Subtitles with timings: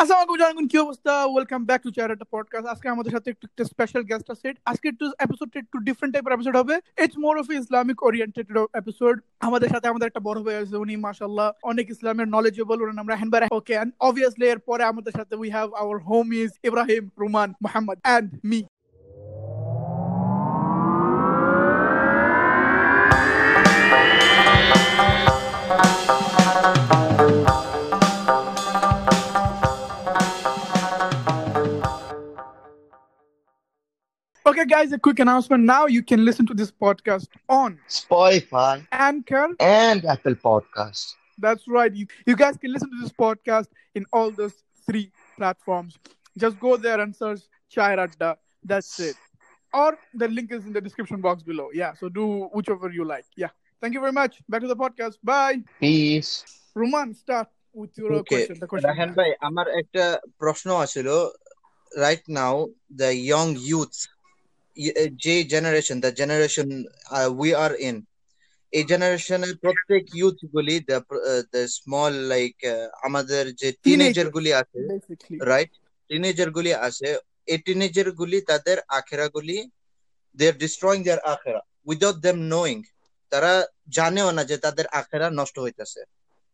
[0.00, 1.12] আসসালামু আলাইকুম জানাগুন কি অবস্থা?
[1.32, 5.04] ওয়েলকাম ব্যাক টু চ্যারেট পডকাস্ট আজকে আমাদের সাথে একটু একটা স্পেশাল গেস্ট আছে। আজকে একটু
[5.62, 6.74] একটু ডিফারেন্ট টাইপের এপিসোড হবে।
[7.04, 8.46] It's more of Islamic oriented
[8.80, 9.14] episode
[9.46, 13.28] আমাদের সাথে আমাদের একটা বড় ভাই আছে, উনি, মাশাআল্লাহ, অনেক ইসলামের নলেজেবল ওনার নাম রাহেন
[13.58, 17.98] ওকে এন্ড অবভিয়াসলি এর পরে আমাদের সাথে we have our home is Ibrahim Ruman Mohammad
[18.14, 18.60] and me
[34.47, 35.63] Okay, guys, a quick announcement.
[35.63, 39.47] Now you can listen to this podcast on Spotify Anchor.
[39.59, 41.13] and Apple Podcast.
[41.37, 41.93] That's right.
[41.93, 44.53] You, you guys can listen to this podcast in all those
[44.85, 45.97] three platforms.
[46.37, 48.35] Just go there and search Chai Radda.
[48.65, 49.15] That's it.
[49.73, 51.69] Or the link is in the description box below.
[51.73, 53.25] Yeah, so do whichever you like.
[53.37, 53.49] Yeah.
[53.81, 54.41] Thank you very much.
[54.49, 55.15] Back to the podcast.
[55.23, 55.61] Bye.
[55.79, 56.43] Peace.
[56.75, 58.35] Roman, start with your Okay.
[58.45, 58.59] question.
[58.59, 58.89] The question.
[58.91, 60.03] Rahan ভাই আমার একটা
[60.41, 61.07] প্রশ্ন আছিল
[62.03, 62.55] right now
[63.01, 63.93] the young youth
[65.24, 66.68] যে generation the generation
[67.40, 67.96] we are in
[68.72, 70.98] এই জেনারেশনের প্রত্যেক youth গুলি দ্য
[71.76, 72.56] স্মল লাইক
[73.02, 74.78] আমাদের যে টিনেজার গুলি আছে.
[75.50, 75.72] রাইট
[76.10, 77.08] টিনেজার গুলি আছে
[77.52, 79.58] এই টিনেজার গুলি তাদের আখেরা গুলি
[80.38, 82.78] দে আর ডিস্ট্রয়িং দেয়ার আখেরা উইদাউট দেম নোয়িং
[83.32, 83.52] তারা
[83.96, 86.00] জানেও না যে তাদের আখেরা নষ্ট হইতেছে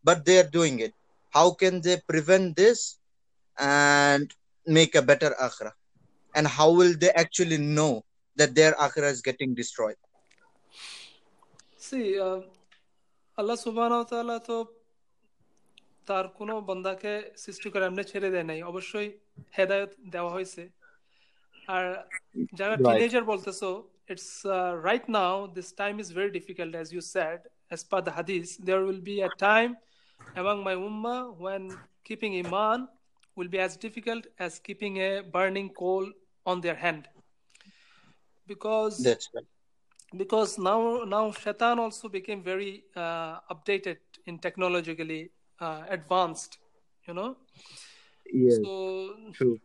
[0.05, 0.93] but they are doing it
[1.33, 2.79] how can they prevent this
[3.57, 4.25] and
[4.67, 5.71] make a better akhira
[6.33, 7.93] and how will they actually know
[8.36, 9.98] that their akhira is getting destroyed
[11.86, 12.00] C
[13.38, 14.56] আল্লাহ সুবহান তাআলা তো
[16.08, 17.12] তার কোনো বান্দাকে
[17.44, 19.08] সৃষ্টি করে এমনি ছেড়ে দেয় নাই অবশ্যই
[19.56, 20.62] হেদায়েত দেওয়া হয়েছে
[21.74, 21.84] আর
[22.58, 22.86] যারা Right.
[22.88, 23.68] টিনেজার বলতেছো
[24.12, 24.30] it's
[24.88, 27.40] right now this time is very difficult as you said
[27.74, 29.72] as per the hadith there will be a time
[30.40, 31.62] among my ummah when
[32.08, 32.78] keeping iman
[33.36, 36.04] will be as difficult as keeping a burning coal
[36.46, 37.02] on their hand
[38.48, 39.48] because that's right
[40.12, 45.22] because now now shaitan also became very uh, updated in technologically
[45.58, 46.58] uh, advanced
[47.04, 47.30] you know
[48.26, 48.74] yes so
[49.32, 49.56] true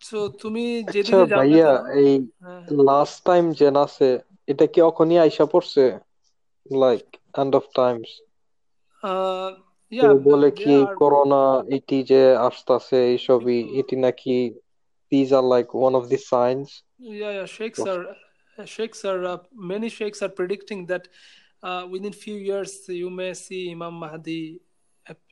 [0.00, 2.12] so তুমি আচ্ছা যেদিকে জানতে ভাইয়া চাও এই
[2.42, 4.08] হ্যাঁ, last time যে আছে
[4.48, 5.84] এটা কি এখনই আইসা পড়ছে
[6.66, 7.04] like
[7.40, 8.10] end of Times
[9.02, 9.50] uh,
[9.92, 11.42] কেউ yeah বলে they কি are করোনা
[11.76, 14.36] এটি যে আসতাছে এইসবই এটি নাকি
[15.12, 16.66] these are like one of the signs
[17.01, 17.45] yeah, yeah.
[17.45, 18.15] Sheikhs are
[18.65, 21.07] sheikhs are uh, many sheikhs are predicting that
[21.63, 24.61] uh, within few years you may see Imam Mahdi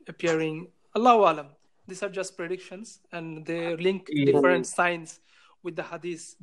[0.07, 0.71] appearing.
[0.97, 1.47] Allahu alam.
[1.87, 5.19] These are just predictions, and they link different signs
[5.63, 6.35] with the hadith.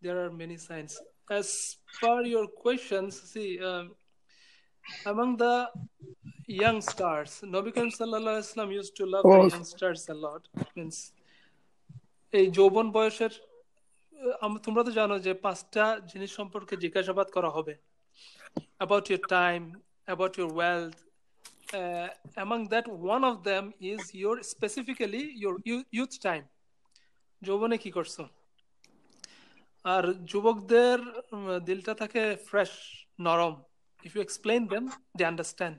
[0.00, 0.98] There are many signs.
[1.30, 3.94] As far your questions, see um,
[5.06, 5.68] among the
[6.46, 9.44] young stars, Nabi Karim Sallallahu Alaihi Wasallam used to love oh.
[9.44, 10.48] the young stars a lot.
[10.74, 11.12] Means
[12.32, 13.32] a Jobon Boyasher
[14.64, 17.74] তোমরা তো জানো যে পাঁচটা জিনিস সম্পর্কে জিজ্ঞাসাবাদ করা হবে।
[18.78, 19.60] About your time
[20.06, 20.96] about your wealth
[22.36, 25.54] among that one of them is your specifically your
[25.98, 26.42] youth time
[27.42, 28.16] যৌবনে কি করছ?
[29.84, 30.98] আর যুবকদের
[31.68, 32.72] দিলটা থাকে ফ্রেশ
[33.26, 33.54] নরম।
[34.06, 34.84] If you explain them
[35.18, 35.78] they understand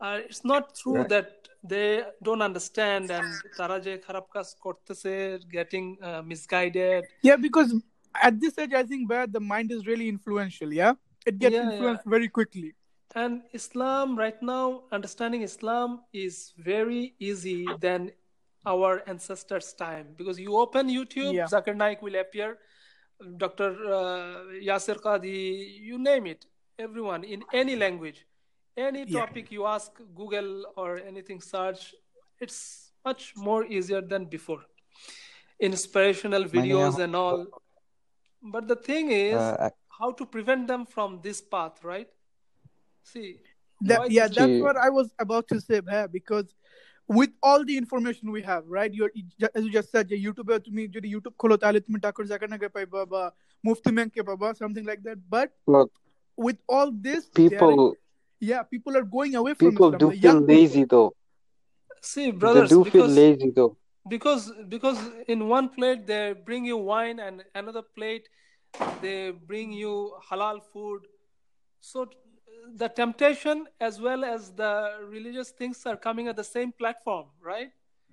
[0.00, 1.30] R it's not through that
[1.71, 1.89] they
[2.27, 3.27] don't understand and
[3.59, 5.13] তারা যে খারাপ কাজ করতেছে
[5.57, 7.69] getting uh, misguided Yeah, because
[8.27, 10.69] at this age, I think where the mind is really influential.
[10.81, 10.93] Yeah,
[11.29, 11.69] it gets Yeah, yeah.
[11.71, 12.69] influenced very quickly.
[13.23, 14.65] And Islam, right now,
[14.97, 15.89] understanding Islam
[16.25, 16.35] is
[16.71, 18.01] very easy than
[18.73, 21.47] our ancestors' time because you open YouTube, Yeah.
[21.53, 22.49] Zakir Naik will appear,
[23.43, 23.69] Dr.
[23.97, 24.35] Uh,
[24.69, 25.37] Yasir Qadi,
[25.89, 26.41] you name it,
[26.85, 28.19] everyone in any language,
[28.77, 29.19] any Yeah.
[29.19, 31.95] topic you ask Google or anything search,
[32.39, 32.59] it's
[33.05, 34.61] much more easier than before.
[35.59, 37.47] Inspirational videos and all.
[38.41, 39.39] But the thing is,
[39.99, 42.09] how to prevent them from this path, right?
[43.03, 43.29] See,
[43.81, 44.61] That, why yeah, this- that's Gee.
[44.61, 46.47] what I was about to say, bhai, because
[47.07, 48.91] with all the information we have, right?
[48.93, 49.11] You're
[49.53, 52.45] as you just said, yeah, YouTube to me, যদি YouTube খোলো তাহলে তুমি টাকার জায়গা
[52.51, 53.21] না পাইবা বা
[53.67, 55.19] মুফতি ব্যাংকে পাবা something like that.
[55.35, 55.89] But But
[56.45, 57.81] with all this, they are- people
[58.40, 60.04] yeah, people are going away from people Islam.
[60.04, 60.46] do The feel young people.
[60.46, 61.12] lazy though
[62.02, 63.76] see, brothers they brothers, do feel lazy though
[64.08, 64.98] because because
[65.28, 68.28] in one plate they bring you wine and another plate
[69.02, 71.02] they bring you halal food.
[71.80, 72.10] So
[72.76, 77.70] the temptation as well as the religious things are coming at the same platform, right?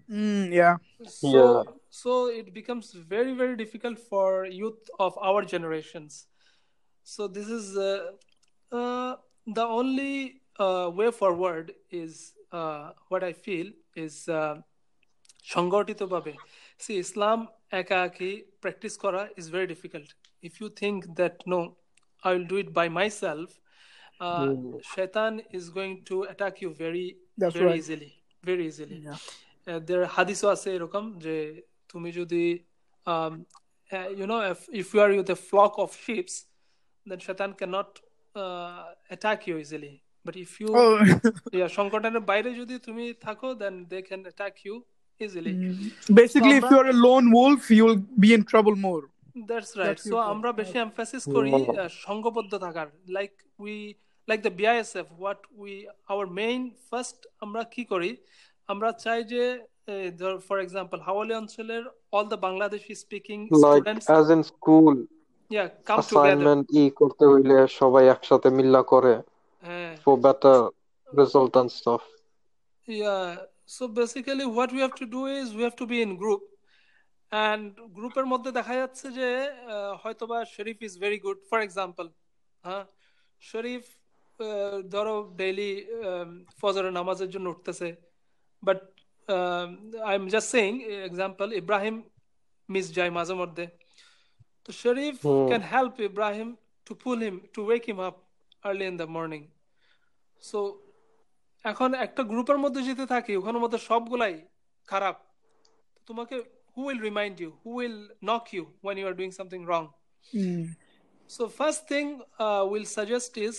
[0.10, 0.78] Mm, yeah.
[1.06, 1.64] So Yeah.
[1.90, 6.28] so it becomes very very difficult for youth of our generations.
[7.04, 8.12] So this is uh,
[8.72, 9.16] uh,
[9.47, 10.15] the only
[10.59, 12.13] uh, way forward is
[12.53, 14.55] uh, what I feel is uh,
[15.55, 16.33] সংগঠিতভাবে
[16.81, 17.39] C ইসলাম
[17.81, 20.09] একা একই practice করা is very difficult
[20.43, 21.61] if you think that no
[22.23, 23.49] I will do it by my self
[24.21, 24.51] Hmm.
[24.93, 27.07] শেতান is going to attack you very
[27.41, 27.83] That's very right.
[27.83, 28.11] Easily
[28.45, 29.19] very easily Yeah.
[29.89, 31.37] দের হাদিসও আছে এরকম যে
[31.91, 32.45] তুমি যদি
[34.19, 34.39] you know
[34.81, 36.35] if you R with a flock of ships
[37.07, 37.91] then শেতান can not
[38.38, 39.94] uh, attack you easily.
[40.26, 40.96] But if you, oh.
[41.60, 44.76] yeah, সংকটের বাইরে যদি তুমি থাকো, then they can attack you
[45.22, 45.54] easily.
[46.22, 49.04] Basically, so if you are a lone wolf, you'll be in trouble more.
[49.52, 49.88] That's right.
[49.88, 51.52] That's so আমরা বেশি emphasis করি
[52.06, 52.88] সংঘবদ্ধ থাকার.
[53.18, 53.76] Like we,
[54.28, 55.74] like the BISF, what we,
[56.12, 58.12] our main first আমরা কি করি?
[58.72, 59.44] আমরা চাই যে
[60.48, 61.84] ফর এক্সাম্পল হাওয়ালি অঞ্চলের
[62.16, 64.96] all the Bangladeshi speaking students as in school
[65.52, 69.14] assignment E e করতে হইলে সবাই একসাথে মিল্লা করে
[70.04, 70.60] for better
[71.10, 72.02] result and stuff
[72.88, 73.16] yeah
[73.76, 76.42] so basically what we have to do is we have to be in group
[77.32, 79.30] and গ্রুপের মধ্যে দেখা যাচ্ছে যে
[80.02, 82.06] হয়তোবা Sharif is very good for example
[82.64, 82.84] হ্যাঁ
[83.42, 83.84] শরীফ
[84.94, 85.72] ধরো ডেইলি
[86.60, 87.88] ফজরের নামাজের জন্য উঠতেছে।
[88.64, 88.80] But
[90.10, 90.72] I am just saying
[91.10, 91.96] example Ibrahim
[92.70, 93.66] miss যায় মাঝে মধ্যে।
[94.67, 95.47] তো শরীফ Hmm.
[95.51, 96.49] Can help Ibrahim
[96.87, 98.17] two pool him to ওয়েক him up
[98.69, 99.43] early in the morning
[100.43, 100.59] so
[101.65, 104.35] এখন একটা গ্রুপের মধ্যে যেতে থাকি ওখানের মধ্যে সবগুলাই
[104.89, 105.17] খারাপ
[106.09, 106.37] তোমাকে
[106.75, 107.97] who will remind you who will
[108.31, 109.85] knock you when you are doing something wrong
[110.25, 110.65] Mm.
[111.31, 112.05] So first thing
[112.71, 113.57] will suggest is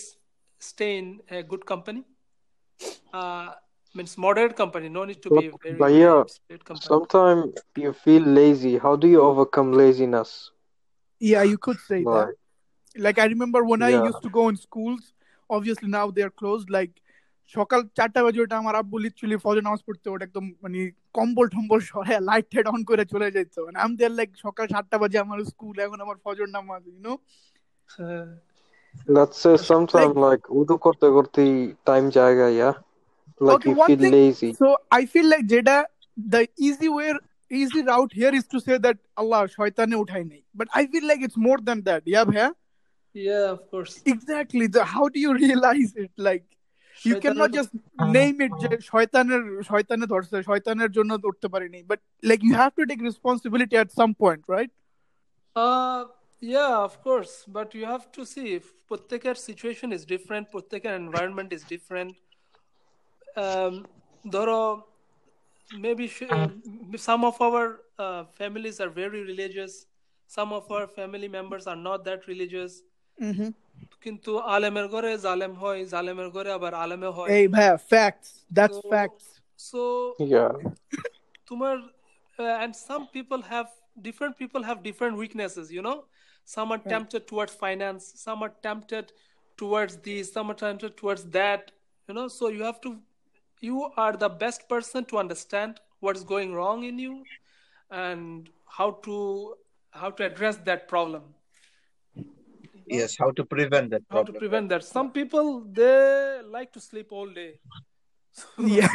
[0.62, 1.06] stay in
[1.36, 2.00] a good company
[3.94, 7.42] means moderate company no need to be But very Bhaiya, straight company sometimes
[7.76, 10.30] you feel lazy how do you overcome laziness
[11.20, 12.10] Yeah, you could say that.
[12.16, 12.38] like
[12.96, 14.06] Like I remember when I Yeah.
[14.08, 15.02] used to go in schools.
[15.50, 16.70] Obviously now they are closed.
[16.70, 16.94] Like
[17.54, 20.78] সকাল চারটা বাজে ওটা আমার আব্বু literally ফজর নামাজ পড়তে ওটা একদম মানে
[21.18, 24.96] কম্বল টম্বল সরে লাইট টাইট অন করে চলে যেত মানে আমি দেয়ার লাইক সকাল সাতটা
[25.02, 27.12] বাজে আমার স্কুল এখন আমার ফজর নামাজ you no
[27.88, 28.26] Uh,
[29.08, 31.42] let's say sometimes like উদু করতে করতে
[31.90, 32.74] time জায়গা yeah
[33.46, 34.66] like Okay, you one feel thing- lazy So
[34.98, 35.76] I feel like যেটা
[36.34, 37.10] the easy way
[37.60, 41.20] easy route here is to say that Allah শয়তানে উঠাই নাই but I feel like
[41.26, 42.48] it's more than that yeah ভাইয়া
[43.28, 46.46] yeah of course exactly the, how do you realize it like
[47.08, 47.72] you cannot just
[48.18, 52.00] name it যে শয়তানের শয়তানে ধরছে শয়তানের জন্য উঠতে পারিনি but
[52.30, 54.72] like you have to take responsibility at some point right
[55.56, 56.06] Uh,
[56.40, 57.44] yeah, of course.
[57.46, 62.12] But you have to see if প্রত্যেকের situation is different, প্রত্যেকের environment is different.
[63.44, 63.74] Um,
[64.34, 64.60] ধরো,
[65.86, 66.48] maybe sh- uh,
[66.96, 69.86] some of our uh, families are very religious.
[70.26, 72.72] Some of our family members are not that religious.
[73.20, 73.50] mm-hmm.
[74.04, 78.28] কিন্তু আলেমের ঘরে জালেম হয় জালেমের ঘরে আবার আলেমে হয় hey ভাইয়া facts
[78.58, 79.26] that's So- facts
[79.70, 79.80] so
[80.34, 80.52] yeah
[81.50, 81.76] তোমার
[82.38, 83.68] uh, and some people have
[84.08, 85.98] different people have different weaknesses you know
[86.54, 86.92] some are Right.
[86.94, 89.06] tempted towards finance some are tempted
[89.60, 91.62] towards this some are tempted towards that
[92.08, 92.90] you know so you have to
[93.61, 97.23] you are the best person to understand what is going wrong in you
[97.91, 99.55] and how to
[99.91, 101.23] how to address that problem.
[102.87, 104.83] Yes, how to prevent that how to prevent that.
[104.83, 107.59] Some people they like to sleep all day.
[108.31, 108.87] So- yeah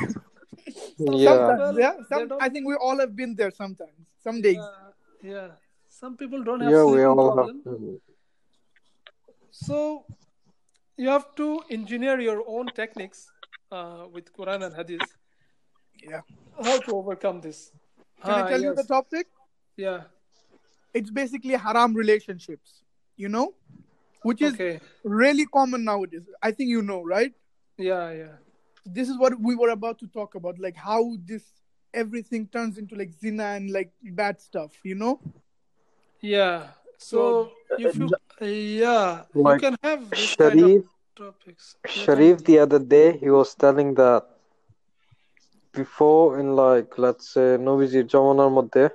[0.99, 1.35] yeah.
[1.47, 4.57] sometimes yeah They some, I think we all have been there sometimes some days.
[5.23, 5.49] Yeah, yeah.
[5.89, 8.01] Some people don't have yeah we sleeping all have problem.
[9.51, 10.05] So
[10.97, 13.31] you have to engineer your own techniques
[13.71, 15.15] uh, with Quran and Hadith.
[16.03, 16.21] Yeah.
[16.63, 17.73] How to overcome this?
[18.25, 19.27] can I Ah, tell you the topic
[19.77, 20.03] Yeah.
[20.95, 22.83] it's basically haram relationships
[23.17, 23.55] you know
[24.23, 24.81] which is Okay.
[25.03, 27.35] really common nowadays i think you know right
[27.77, 28.37] Yeah, yeah.
[28.87, 31.45] this is what we were about to talk about like how this
[31.93, 33.91] everything turns into like zina and like
[34.23, 35.21] bad stuff you know
[36.21, 36.69] Yeah.
[36.99, 38.09] So if you
[38.41, 40.85] yeah, you can have this kind of Sharif
[41.17, 41.77] topics.
[41.87, 44.25] Sharif, the other day, he was telling that
[45.73, 48.91] before in like, let's say, Noviji Jamanar Madde,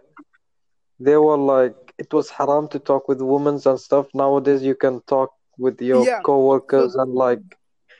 [0.99, 4.07] they were like, it was haram to talk with women and stuff.
[4.13, 6.21] Nowadays, you can talk with your yeah.
[6.21, 7.41] co-workers and like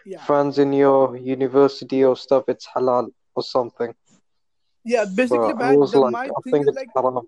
[0.06, 0.24] yeah.
[0.26, 2.46] friends in your university or stuff.
[2.48, 3.94] It's halal or something.
[4.86, 6.90] Yeah, basically, was I think it's like...
[6.96, 7.28] haram.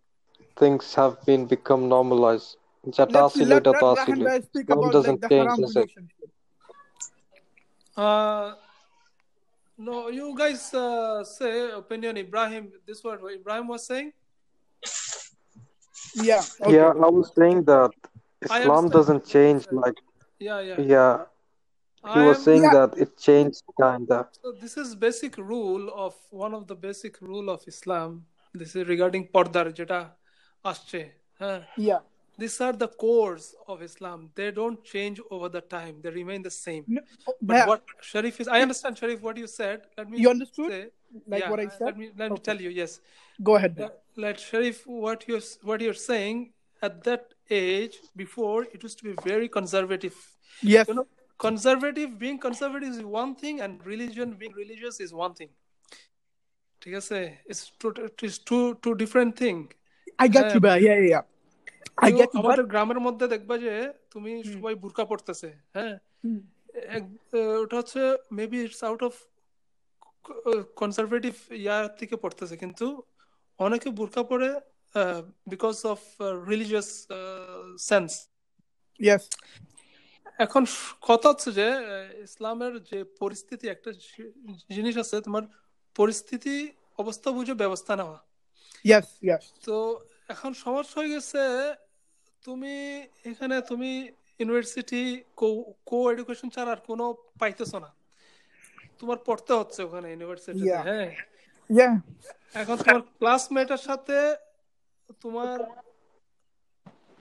[0.57, 2.57] Things have been become normalized.
[2.87, 6.11] Jata let, let, let, let, let, let, let, let, let, doesn't like change.
[7.96, 8.54] Uh,
[9.78, 12.64] no, you guys uh, say opinion Ibrahim.
[12.86, 14.12] This what Ibrahim was saying.
[16.28, 16.74] yeah okay.
[16.76, 17.90] yeah I was saying that
[18.50, 19.74] I Islam understand doesn't what you change said.
[19.84, 19.98] like
[20.38, 20.80] Yeah, yeah.
[20.94, 21.14] yeah
[22.12, 22.74] he I was am saying Yeah.
[22.78, 27.48] that it changed kinda So this is basic rule of one of the basic rule
[27.54, 28.10] of Islam
[28.60, 29.98] this is regarding পর্দার যেটা
[30.70, 31.00] আসছে
[31.40, 32.02] হ্যাঁ Yeah.
[32.40, 34.30] these are the cores of Islam.
[34.34, 36.00] They don't change over the time.
[36.02, 36.84] They remain the same.
[36.86, 37.66] No, oh, But yeah.
[37.66, 39.82] what Sharif is, I understand Sharif what you said.
[39.96, 40.70] Let me You understood?
[40.70, 40.82] say,
[41.32, 41.98] Like yeah, what I Let said?
[41.98, 42.42] me let me Okay.
[42.48, 42.70] tell you.
[42.70, 43.00] Yes,
[43.42, 43.76] Go ahead.
[43.76, 43.84] then.
[43.86, 49.04] let, let Sharif what you what you're saying at that age before it used to
[49.04, 50.16] be very conservative.
[50.62, 50.88] Yes.
[50.88, 51.06] You know,
[51.38, 55.52] conservative being conservative is one thing, and religion being religious is one thing.
[56.82, 57.18] ঠিক আছে?
[57.50, 57.90] It's two,
[58.26, 59.58] it's two two different thing.
[60.24, 61.20] I get হ্যাঁ, you,
[62.39, 63.73] আমাদের গ্রামের মধ্যে দেখবা যে
[64.11, 65.95] তুমি সবাই বুরকা পড়তেছে হ্যাঁ?
[67.63, 69.13] ওটা হচ্ছে maybe it's out of
[70.75, 71.33] conservative
[71.63, 72.85] ইয়া থেকে পড়তেছে কিন্তু
[73.59, 74.49] অনেকে বুরকা পড়ে
[75.47, 75.99] because of
[76.49, 76.89] religious
[77.79, 78.11] sense
[78.99, 79.23] yes.
[80.39, 80.63] এখন
[81.01, 81.67] কথা হচ্ছে যে
[82.27, 83.89] ইসলামের যে পরিস্থিতি একটা
[84.69, 85.43] জিনিস আছে তোমার
[85.95, 86.55] পরিস্থিতি
[86.97, 88.17] অবস্থা বুঝে ব্যবস্থা নেওয়া.
[89.65, 89.75] তো
[90.31, 91.43] এখন সমস্যা হয়ে গেছে
[92.45, 92.75] তুমি
[93.31, 93.91] এখানে তুমি
[94.39, 95.03] ইউনিভার্সিটি
[95.89, 97.05] কো এডুকেশন ছাড়া আর কোনো
[97.41, 97.89] পাইতেছো না।
[98.99, 101.09] তোমার পড়তে হচ্ছে ওখানে ইউনিভার্সিটিতে হ্যাঁ?
[102.55, 104.17] এখন তোমার ক্লাসমেটের সাথে
[105.23, 105.57] তোমার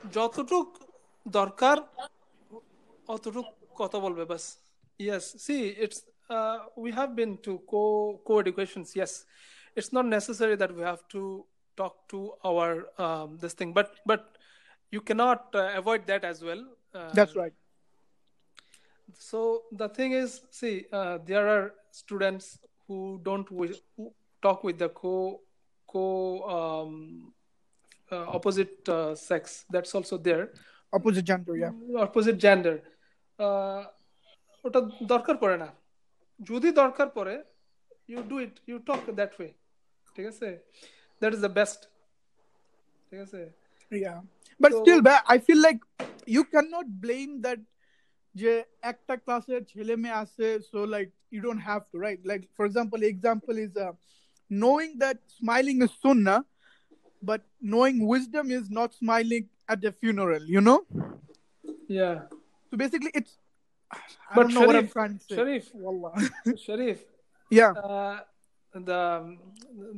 [0.00, 0.68] যতটুক
[1.26, 1.76] দরকার
[3.08, 3.46] অতটুক
[3.80, 4.44] কথা বলবে বাস
[5.00, 6.00] yes see it's
[6.30, 7.82] uh, we have been to co
[8.26, 9.12] co-educations yes.
[9.76, 11.22] It's not necessary we we have to
[11.77, 12.69] talk to our
[13.05, 14.21] um, this thing but but
[14.91, 16.61] you cannot uh, avoid that as well
[16.93, 17.53] uh, That's right.
[19.31, 24.77] so the thing is see uh, there are students who don't wi- who talk with
[24.83, 25.41] the co
[25.87, 26.05] co
[26.55, 27.33] um,
[28.11, 30.45] uh, opposite uh, sex that's also there
[30.93, 31.73] Opposite gender, yeah.
[32.07, 32.75] Opposite gender
[34.65, 34.79] ওটা
[35.13, 35.69] দরকার পড়ে না
[36.49, 37.35] যদি দরকার পড়ে
[38.11, 39.49] you do it you talk that way
[40.15, 40.47] ঠিক আছে
[41.21, 41.81] that is the best
[43.09, 43.41] ঠিক আছে
[44.05, 44.19] Yeah.
[44.63, 45.81] But So- still, but I feel like
[46.35, 47.59] you cannot blame that
[48.41, 48.53] যে
[48.91, 52.99] একটা ক্লাসে ছেলে মেয়ে আছে so like you don't have to right like for example
[53.13, 53.93] example is uh,
[54.61, 56.41] knowing that smiling is sunnah
[57.29, 57.41] but
[57.73, 60.79] knowing wisdom is not smiling at the funeral you know
[61.99, 62.15] yeah
[62.69, 63.33] so basically it's
[63.91, 65.65] I But don't know what I'm Sharif- trying to say Sharif.
[65.83, 66.13] Wallah.
[66.65, 66.99] sharif
[67.59, 68.17] yeah uh,
[68.74, 69.36] the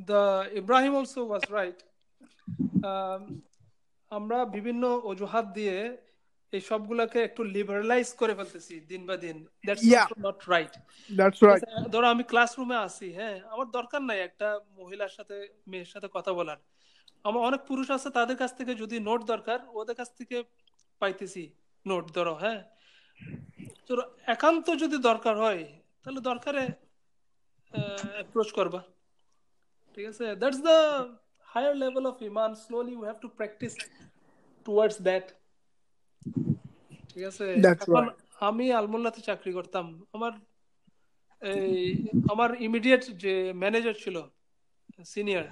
[0.07, 1.83] the Ibrahim also was right.
[2.85, 3.43] Um,
[4.11, 5.97] আমরা বিভিন্ন অজুহাত দিয়ে
[6.53, 9.83] এই সবগুলোকে একটু লিবারালাইজ করে ফেলতেছি দিন বা দিন। That's
[10.19, 10.73] not right
[11.43, 11.63] right.
[11.65, 11.91] আছে?
[11.91, 16.59] ধরো আমি ক্লাসরুমে আছি হ্যাঁ। আমার দরকার নাই একটা মহিলার সাথে মেয়ের সাথে কথা বলার।
[17.25, 20.43] আমার অনেক পুরুষ আছে তাদের কাছ থেকে যদি নোট দরকার ওদের কাছ থেকে
[20.99, 21.51] পাইতেছি
[21.87, 22.61] নোট ধরো হ্যাঁ।
[24.27, 25.65] একান্ত যদি দরকার হয়
[26.03, 26.67] তাহলে দরকারে
[28.18, 28.82] অ্যাপ্রোচ করবা
[29.98, 30.78] ঠিক আছে that's the
[31.48, 33.74] higher level of Iman slowly we have to practice
[34.66, 35.26] towards that
[37.10, 38.18] ঠিক আছে That's এখন right.
[38.48, 40.34] আমি আলমোল্লাতে চাকরি করতাম আমার
[41.42, 41.76] এই
[42.34, 44.16] আমার ইমিডিয়েট যে ম্যানেজার ছিল
[45.14, 45.46] সিনিয়র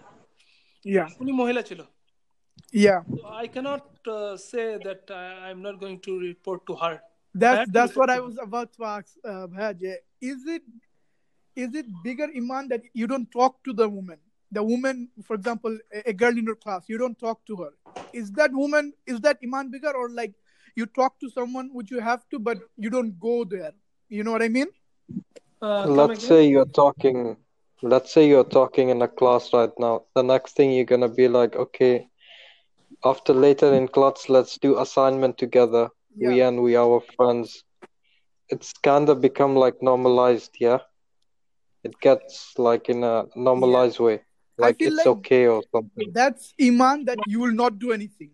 [0.85, 1.81] yeah উনি মহিলা ছিল
[2.83, 2.99] yeah
[3.39, 3.85] I can't
[4.49, 5.03] say that
[5.43, 6.95] I am not going to report to her
[7.35, 8.27] That's had to that's what I listen.
[8.27, 9.79] was about to ask, uh, Bhaj.
[11.56, 14.18] Is it bigger iman that you don't talk to the woman?
[14.52, 17.70] The woman, for example, a, a girl in your class, you don't talk to her.
[18.12, 20.34] Is that woman is that iman bigger or like
[20.76, 23.72] you talk to someone which you have to, but you don't go there?
[24.08, 24.66] You know what I mean?
[25.62, 27.36] Uh, Let's say you're talking,
[27.82, 30.04] let's say you're talking in a class right now.
[30.14, 32.08] The next thing you're gonna be like, okay,
[33.04, 35.90] after later in class, let's do assignment together.
[36.20, 37.64] We and we our friends.
[38.48, 40.78] It's kind of become like normalized, yeah
[41.83, 42.35] It gets
[42.67, 44.17] like in a normalized way,
[44.57, 46.07] like feel it's like- okay or something.
[46.19, 48.31] That's iman that you will not do anything.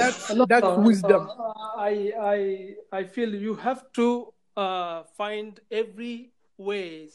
[0.00, 1.22] That's No, that's uh, wisdom.
[1.28, 1.94] uh, I
[2.36, 2.40] I
[3.00, 4.06] I feel you have to
[4.64, 5.52] uh, find
[5.82, 6.16] every
[6.70, 7.10] ways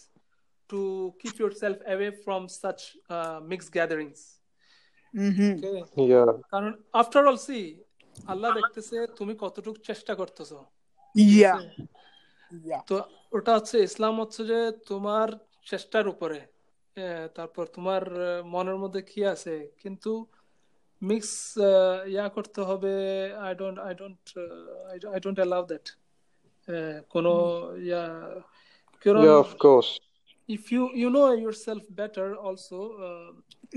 [0.72, 0.80] to
[1.22, 2.82] keep yourself away from such
[3.16, 4.22] uh, mixed gatherings.
[5.26, 5.50] Mhm.
[5.58, 5.80] Okay?
[6.12, 6.32] Yeah.
[6.54, 6.72] কারণ
[7.02, 7.60] after all C
[8.34, 10.60] আল্লাহ দেখতেছে তুমি কতটুকু চেষ্টা করতেছো
[11.40, 11.58] Yeah.
[12.51, 12.83] Yeah.
[12.89, 12.95] তো
[13.37, 15.29] ওটা হচ্ছে ইসলাম হচ্ছে যে তোমার
[15.71, 16.41] চেষ্টার উপরে
[17.35, 18.03] তারপর তোমার
[18.55, 20.13] মনের মধ্যে কি আছে কিন্তু
[21.03, 21.33] মিক্স
[22.15, 22.93] ইয়া করতে হবে
[23.47, 24.23] I don't I don't
[25.13, 25.87] I don't allow that
[27.13, 27.33] কোনো
[27.89, 28.05] ইয়া
[29.05, 29.45] কারণ Yeah,
[30.57, 33.31] if you you know yourself better also uh,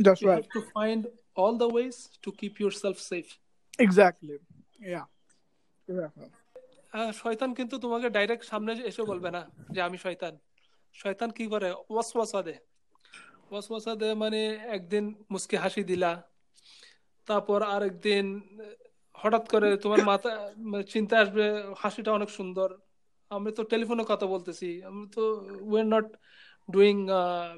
[0.05, 0.43] That's you right.
[0.43, 1.01] have to find
[1.39, 3.31] all the ways to keep yourself safe
[3.79, 4.37] Exactly.
[4.79, 5.05] Yeah.
[5.87, 6.09] Yeah.
[6.93, 10.33] শয়তান কিন্তু তোমাকে direct সামনে এসে বলবে না যে আমি শয়তান
[10.95, 12.59] শয়তান কি করে ওয়াসওয়াসা দেয়
[13.51, 16.11] ওয়াসওয়াসা দে মানে একদিন মুসকে হাসি দিলা
[17.27, 18.25] তারপর আরেকদিন
[19.15, 20.31] হঠাৎ করে তোমার মাথা
[20.93, 21.45] চিন্তা আসবে
[21.77, 22.69] হাসিটা অনেক সুন্দর
[23.31, 25.23] আমি তো টেলিফোনে কথা বলতেছি আমি তো
[25.61, 26.07] we are not
[26.69, 26.95] doing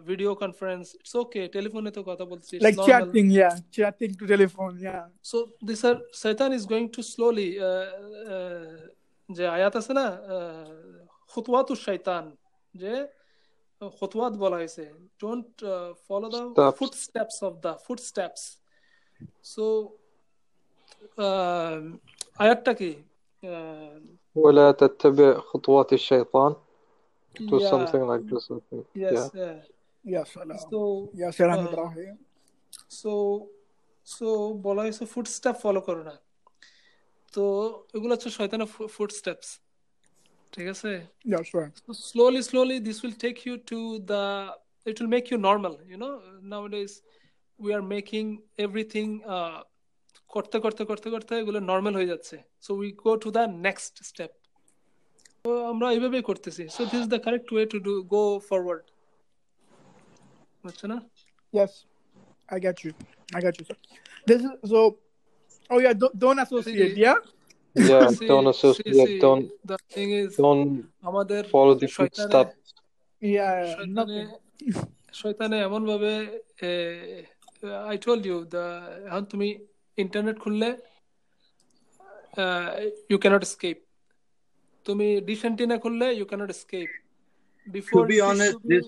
[0.06, 2.90] video conference it's okay টেলিফোনে তো কথা বলছি it's Like normal.
[2.90, 5.04] chatting, yeah, chatting to telephone, yeah.
[5.22, 6.88] So this are Satan is going
[9.33, 10.07] to slowly uh, uh, যে আয়াত আছে না
[11.33, 12.25] খুতওয়াতু শয়তান
[12.75, 12.93] যে
[13.81, 14.85] খুতওয়াত বলা হয়েছে
[15.21, 15.49] don't
[16.07, 16.77] follow the Steps.
[16.79, 18.43] Footsteps of the footsteps
[19.45, 19.65] so
[22.39, 22.93] আয়াতটা কি
[23.43, 23.99] Uh,
[24.37, 26.53] ولا تتبع خطوات الشيطان
[27.35, 29.57] do yeah, something like this I think yes yeah yeah.
[30.05, 30.59] Yeah, salam.
[30.71, 30.79] so
[31.15, 32.15] Yeah, salam uh, Ibrahim.
[32.91, 33.13] So
[34.07, 34.29] so
[34.67, 36.15] বলা হয়েছে ফুটস্টেপ ফলো করো না
[37.34, 37.44] তো
[37.96, 39.50] এগুলো হচ্ছে শয়তানের ফুড স্টেপস
[40.54, 40.92] ঠিক আছে?
[42.10, 43.80] Slowly slowly this will take you to
[44.12, 44.24] the
[44.90, 46.10] it will make you normal you know
[46.52, 46.62] now
[47.64, 48.24] we are making
[48.66, 49.06] everything
[50.34, 52.36] করতে করতে করতে করতে এগুলো নর্মাল হয়ে যাচ্ছে।
[52.66, 54.32] So we go to the next step
[55.44, 58.86] তো আমরা এইভাবেই করতেছি। So this is the correct way to do go forward
[60.64, 60.98] বুঝছ না?
[61.54, 61.74] Yes
[62.54, 62.92] I get you
[63.36, 63.80] I get you sir
[64.30, 64.80] this is so
[65.71, 66.93] Oh yeah, don't, don't associate.
[66.95, 67.19] See- Yeah.
[67.91, 70.71] yeah See- don't see- associate see, don't the thing is don't
[71.09, 72.57] আমাদের follow the শয়তানে footsteps
[73.23, 73.57] Yeah.
[73.75, 74.29] শয়তানে Nothing.
[75.21, 76.13] শয়তানে এমন ভাবে
[77.91, 78.65] I told you দা
[79.09, 79.49] এখন তুমি
[79.99, 80.69] internet খুললে
[83.11, 83.77] you cannot escape
[84.87, 86.89] তুমি ডিশ অ্যান্টিনা খুললে you cannot escape
[87.67, 88.85] before To be honest, this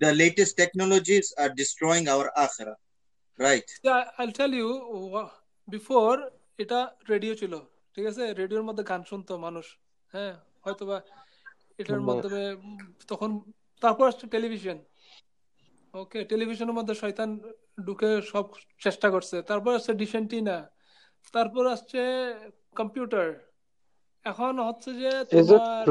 [0.00, 2.78] the latest technologies are destroying our akhirah.
[3.38, 3.68] Right.
[4.20, 4.68] আইল টেল ইউ
[5.67, 6.13] before
[6.59, 6.79] এটা
[7.11, 7.53] রেডিও ছিল
[7.95, 8.23] ঠিক আছে?
[8.33, 9.65] রেডিওর মধ্যে গান শুনতো মানুষ
[10.13, 10.33] হ্যাঁ?
[10.63, 10.97] হয়তোবা
[11.79, 12.43] এটার মাধ্যমে
[13.09, 13.29] তখন
[13.81, 14.77] তারপর আসছে টেলিভিশন
[15.93, 17.29] ওকে টেলিভিশনের মধ্যে শয়তান
[17.85, 18.45] ঢুকে সব
[18.81, 20.57] চেষ্টা করছে। তারপর আসছে ডিসেন্টিনা
[21.33, 22.01] তারপর আসছে
[22.75, 23.27] কম্পিউটার
[24.25, 25.85] এখন হচ্ছে যে তোমার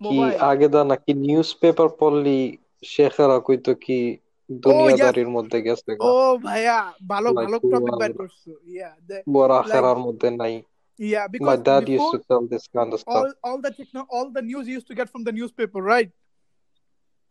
[0.00, 0.18] কি
[0.50, 2.38] আগে দা নাকি নিউজ পেপার পড়লি
[2.86, 3.98] শেখেরা কইতো কি
[4.49, 6.77] দুনিয়াদারির মধ্যে গেছে গা Oh, bhaiya,
[7.11, 8.51] balo Like balo who topic are bad the- করছো.
[8.79, 8.93] Yeah.
[9.09, 10.55] The, বড় like আখেরার মধ্যে নাই
[10.99, 13.71] yeah, my because dad used before to tell this kind of stuff all all the
[13.77, 16.11] techno all the news you used to get from the newspaper, right?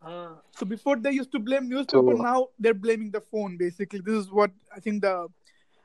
[0.01, 3.51] হ্যাঁ So before they used to blame newspaper, So- now they're blaming the phone.
[3.65, 5.13] Basically, this is what I think the.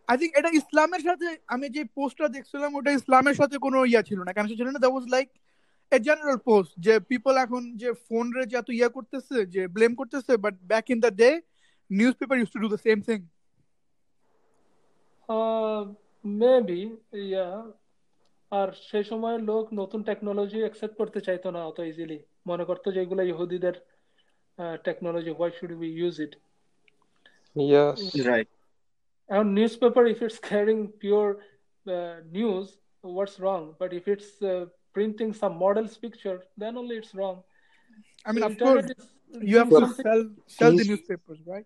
[0.09, 4.19] I think এটা ইসলামের সাথে আমি যে পোস্টটা দেখছিলাম ওটা ইসলামের সাথে কোনো ইয়া ছিল
[4.27, 5.29] না কেন ছিল না that was like
[5.92, 9.96] a general post যে পিপল এখন যে ফোন রে যে এত ইয়া করতেছে যে ব্লেম
[10.00, 11.30] করতেছে but back in the day
[12.20, 13.20] newspaper used to do the same thing
[16.40, 16.82] maybe
[17.24, 17.48] yeah
[18.52, 23.00] আর সেই সময় লোক নতুন টেকনোলজি অ্যাকসেপ্ট করতে চাইতো না অত ইজিলি মনে করতো যে
[23.02, 23.76] এগুলো ইহুদিদের
[24.84, 26.34] technology why should we use it
[27.56, 27.98] yes.
[28.24, 28.50] Right.
[29.30, 29.48] এখন
[29.84, 31.28] newspaper if it's carrying pure
[32.38, 32.64] news
[33.04, 34.30] what's wrong but if it's
[34.94, 37.44] printing some model's picture, then only it's wrong.
[38.26, 39.08] I mean, the of course, is,
[39.42, 41.66] you have to sell sell these, the newspapers, right?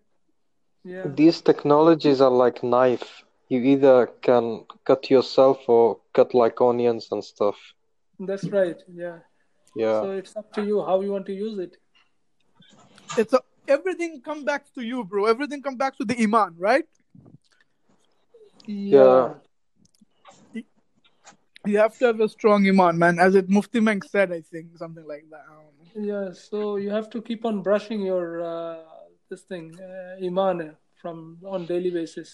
[0.84, 1.06] Yeah.
[1.06, 3.24] These technologies are like knife.
[3.48, 7.56] You either can cut yourself or cut like onions and stuff.
[8.18, 8.80] That's right.
[8.92, 9.18] Yeah.
[9.74, 10.00] Yeah.
[10.00, 11.76] So it's up to you how you want to use it.
[13.18, 15.26] It's a, everything come back to you, bro.
[15.26, 16.86] Everything come back to the iman, right?
[18.66, 19.04] yeah.
[19.04, 19.34] yeah
[21.66, 23.18] you have to have a strong iman, man.
[23.18, 25.44] As it Mufti Menk said, I think something like that.
[25.50, 26.00] I.
[26.10, 26.32] Yeah.
[26.32, 28.78] So you have to keep on brushing your uh,
[29.30, 32.28] this thing uh, iman from on daily basis.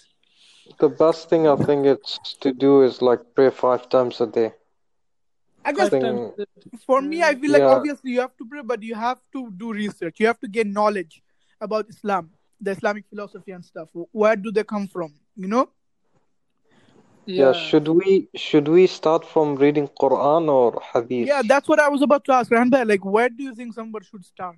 [0.78, 2.12] the best thing I think it's
[2.44, 4.50] to do is like pray five times a day
[5.64, 6.82] I guess Five Thing- times.
[6.88, 7.74] for me, I feel like Yeah.
[7.78, 10.14] obviously you have to pray, but you have to do research.
[10.20, 11.14] You have to gain knowledge
[11.66, 12.24] about Islam,
[12.66, 13.88] the Islamic philosophy and stuff.
[14.20, 15.10] Where do they come from?
[15.44, 15.64] You know?
[17.27, 18.11] yeah should we
[18.45, 22.31] should we start from reading Quran or Hadith Yeah, that's what I was about to
[22.33, 22.79] ask, Randa.
[22.91, 24.57] Like, where do you think somebody should start?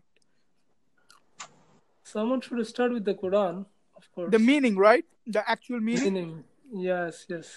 [2.05, 3.65] Someone should start with the Quran,
[3.99, 4.29] of course.
[4.31, 5.05] The meaning, right?
[5.27, 6.05] The actual meaning.
[6.09, 6.31] meaning.
[6.89, 7.13] Yes.
[7.33, 7.47] Yes.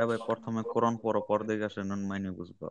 [0.00, 2.68] এ ভাই প্রথমে কোরআন পড়ো পর দেখে আসে নন মাইনে বুঝবা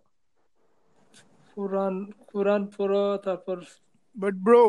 [1.58, 1.96] কোরআন
[2.32, 3.58] কোরআন পড়ো তারপর
[4.16, 4.62] But bro,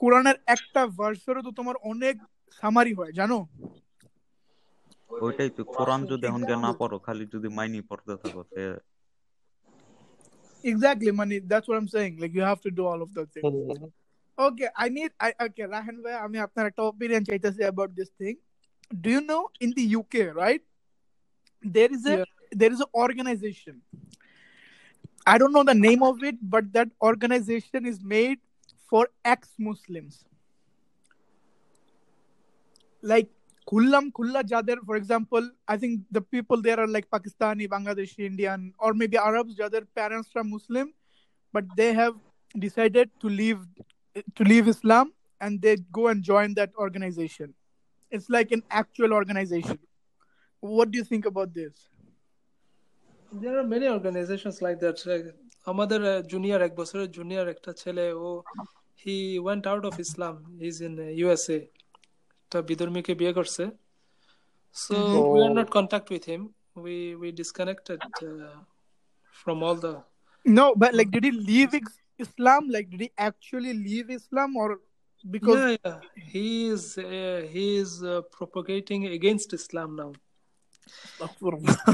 [0.00, 2.16] কোরআনের একটা ভার্সেরও তো তোমার অনেক
[2.62, 3.38] সামারি হয় জানো
[5.24, 8.64] ওইটাই তো কোরআন যদি এখন গিয়ে না পড়ো খালি যদি মাইনি পড়তে থাকো সে
[10.64, 11.36] Exactly, money.
[11.50, 12.14] That's what I'm saying.
[12.22, 13.52] Like you have to do all of those things.
[13.74, 13.88] Mhm.
[14.46, 15.10] Okay, I need.
[15.26, 18.36] I okay, Rahan bhai, আমি আপনার একটা opinion চাইতেছি about this thing.
[19.04, 20.62] Do you know in the UK, right?
[21.76, 22.28] There is a Yeah.
[22.60, 23.74] there is an organization.
[25.32, 28.40] I don't know the name of it, but that organization is made
[28.90, 29.02] for
[29.34, 30.14] ex-Muslims.
[33.02, 33.28] like
[33.70, 38.72] Kullam Kulla Jader, for example, I think the people there are like Pakistani, Bangladeshi, Indian,
[38.78, 40.92] or maybe Arabs, Jader parents are Muslim,
[41.52, 42.14] but they have
[42.58, 43.60] decided to leave
[44.34, 47.54] to leave Islam and they go and join that organization.
[48.10, 49.78] It's like an actual organization.
[50.60, 51.88] What do you think about this?
[53.32, 54.98] There are many organizations like that.
[55.06, 55.26] Like,
[55.72, 56.00] আমাদের
[56.32, 58.28] junior এক বছরের junior একটা ছেলে ও
[59.02, 60.34] he went out of Islam
[60.68, 61.58] is in USA
[62.54, 63.64] একটা বিধর্মীকে বিয়ে করছে
[64.74, 64.96] so
[65.32, 66.42] we are not contact with him
[66.82, 68.00] we we disconnected
[69.40, 69.94] from all the
[70.44, 72.68] No, but like, did he leave ex- Islam?
[72.68, 74.80] Like, did he actually leave Islam, or
[75.30, 76.00] because yeah, yeah.
[76.32, 80.12] he is uh, he is uh, propagating against Islam now.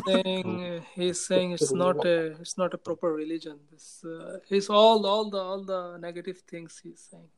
[0.06, 3.58] saying he's saying it's not a it's not a proper religion.
[3.70, 7.28] This uh, he's all all the all the negative things he's saying.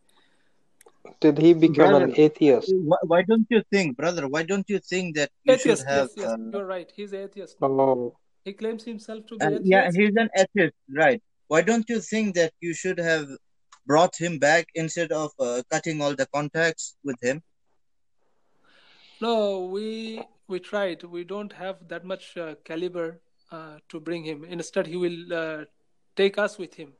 [1.20, 2.74] Did he become an atheist?
[2.76, 4.28] why, why don't you think, brother?
[4.28, 6.08] Why don't you think that you should Atheist, have?
[6.08, 6.92] yes, yes, uh, you're right.
[6.96, 7.58] He's atheist.
[7.62, 9.72] Oh, He claims himself to be and atheist.
[9.72, 11.22] yeah, he's an atheist, right?
[11.48, 13.28] Why don't you think that you should have
[13.86, 17.42] brought him back instead of uh, cutting all the contacts with him?
[19.22, 21.04] No, we we tried.
[21.04, 24.44] We don't have that much uh, caliber uh, to bring him.
[24.44, 25.66] Instead, he will uh,
[26.16, 26.94] take us with him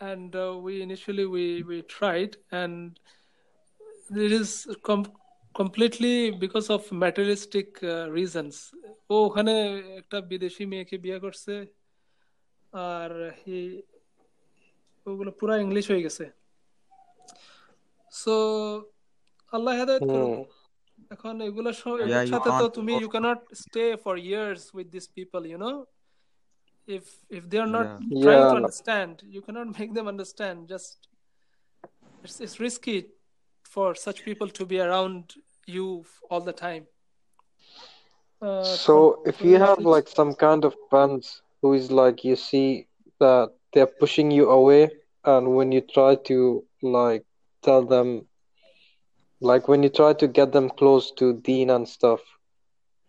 [0.00, 3.00] Uh, and uh, we initially we we tried, and
[4.10, 5.12] it is com-
[5.54, 8.54] completely because of materialistic uh, reasons.
[9.10, 9.54] ও ওখানে
[10.00, 11.54] একটা বিদেশি মেয়েকে বিয়ে করছে
[12.72, 13.10] আর
[13.42, 13.60] হি
[15.06, 16.24] ওগুলো পুরা English হয়ে গেছে
[18.12, 18.34] সো
[19.52, 20.44] আল্লাহ হেদায়েত করুক hmm.
[21.10, 24.14] এখন এগুলো স- Yeah, এগুলোর you সাথে তো can't তুমি force you can't stay for
[24.18, 25.72] years with this people you know
[26.87, 27.99] if if they are not Yeah.
[28.21, 28.55] trying to Yeah.
[28.55, 31.07] understand you cannot make them understand just
[32.23, 33.07] it's, it's risky
[33.63, 36.87] for such people to be around you all the time
[38.41, 42.35] uh, So com- if you have like some kind of friends who is like you
[42.35, 42.87] see
[43.19, 44.89] that they're pushing you away,
[45.23, 47.25] and when you try to like
[47.63, 48.27] tell them,
[49.41, 52.21] like when you try to get them close to Dean and stuff,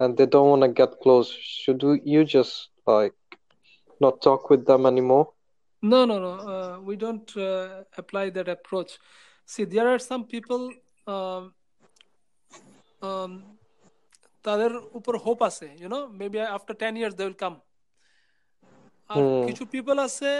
[0.01, 3.13] and they don't want to get close, should you just like
[4.02, 5.26] not talk with them anymore?
[5.84, 6.34] No, no, no.
[6.54, 8.92] Uh, we don't uh, apply that approach.
[9.46, 10.62] See, there are some people
[11.08, 11.44] um,
[13.02, 13.32] um,
[14.46, 17.58] তাদের উপর hope আছে you know maybe after 10 years they will come
[19.10, 19.44] R Hmm.
[19.46, 20.32] কিছু people আছে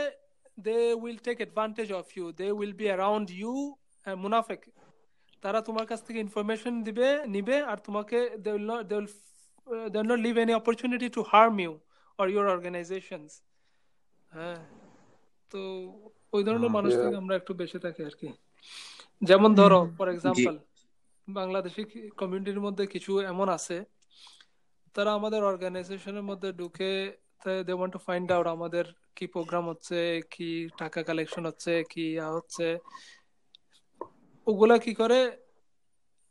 [0.68, 3.54] they will take advantage of you they will be around you
[4.08, 4.62] uh, মুনাফেক
[5.44, 9.12] তারা তোমার কাছ থেকে ইনফরমেশন দিবে নিবে আর তোমাকে they will not they will
[9.74, 11.74] uh, they will not leave any opportunity to harm you
[12.20, 13.30] or your organizations
[14.33, 14.59] হ্যাঁ
[15.51, 15.61] তো
[16.33, 18.29] ওই ধরনের মানুষ থেকে আমরা একটু বেঁচে থাকি আর কি।
[19.23, 20.55] যেমন ধরো ফর এক্সাম্পল
[21.29, 21.83] বাংলাদেশি
[22.21, 23.77] কমিউনিটির মধ্যে কিছু এমন আছে
[24.95, 26.91] তারা আমাদের অর্গানাইজেশনের মধ্যে ঢুকে
[27.67, 28.85] they want to find out আমাদের
[29.17, 29.99] কি প্রোগ্রাম হচ্ছে
[30.31, 32.05] কি টাকা কালেকশন হচ্ছে কি
[32.37, 32.67] হচ্ছে।
[34.47, 35.19] ওগুলা কি করে?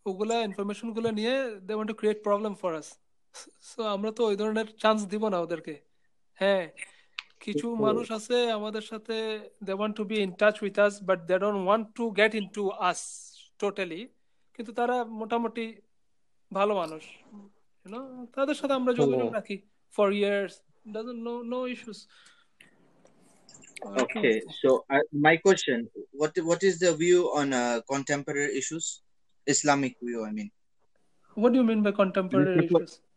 [0.05, 1.33] ওগুলা ইনফরমেশনগুলো নিয়ে
[1.67, 2.87] they want to create problem for us
[3.69, 5.73] so আমরা তো ওই ধরনের চান্স দিব না ওদেরকে।
[6.37, 6.63] হ্যাঁ
[7.41, 9.15] কিছু মানুষ আছে আমাদের সাথে
[9.67, 12.63] they want to be in touch with us but they don't want to get into
[12.89, 12.99] us
[13.59, 14.01] totally
[14.55, 15.65] কিন্তু তারা মোটামুটি
[16.51, 17.03] ভালো মানুষ
[18.35, 19.37] তাদের সাথে আমরা যোগাযোগ Hmm.
[19.39, 19.57] রাখি
[19.93, 20.53] for years
[20.95, 21.99] doesn't no no issues
[24.03, 25.77] Okay, so uh, my question:
[26.13, 28.85] What what is the view on uh, contemporary issues?
[29.47, 30.49] Islamic view, I mean.
[31.37, 33.10] what do you mean by contemporary issues Uh,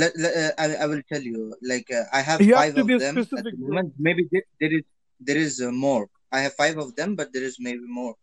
[0.00, 1.38] Let, let, uh, I, I will tell you.
[1.70, 3.68] Like uh, I have You have five to of be them at specific, the bro.
[3.68, 3.88] moment.
[3.98, 4.84] Maybe there, there is
[5.28, 6.04] there is uh, more.
[6.32, 8.14] I have five of them, but there is maybe more.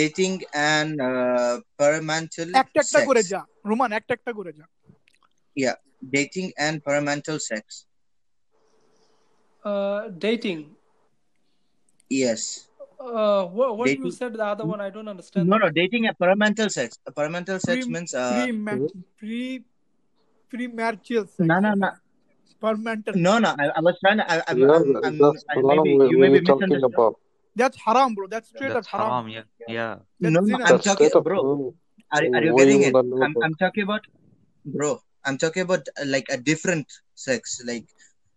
[0.00, 3.30] Dating and uh, parental একটা একটা করে sex.
[3.32, 4.64] যা Roman একটা একটা করে যা
[5.64, 5.76] Yeah,
[6.16, 7.62] dating and parental sex.
[9.72, 10.60] uh dating
[12.22, 12.42] Yes.
[13.00, 14.12] uh what, what you Dating.
[14.18, 15.68] said the other one i don't understand No, that no.
[15.80, 16.88] Dating and parental sex.
[17.06, 18.10] Uh, parental sex pre means
[19.18, 19.58] pre uh.
[20.50, 21.90] pre premarital sex No, no, no.
[22.62, 23.50] fermented No, no.
[23.62, 24.24] I, I was trying to.
[24.32, 26.68] I, I, Yeah, I'm, I'm, that's I, haram maybe we you may we're be talking
[26.68, 26.94] misunderstood.
[26.94, 27.14] about.
[27.60, 29.26] that's haram bro that's straight That's up haram haram.
[29.36, 29.44] Yeah.
[29.76, 29.94] Yeah.
[30.20, 30.46] that's No, no.
[30.46, 31.38] zina I'm That's talking, straight up bro.
[31.42, 31.62] wrong.
[32.14, 32.94] Are, are you What do getting you it?
[32.96, 33.44] wanna know I'm about?
[33.46, 34.02] I'm talking about,
[34.76, 34.90] bro.
[35.26, 36.86] I'm talking about uh, like a different
[37.26, 37.86] sex, like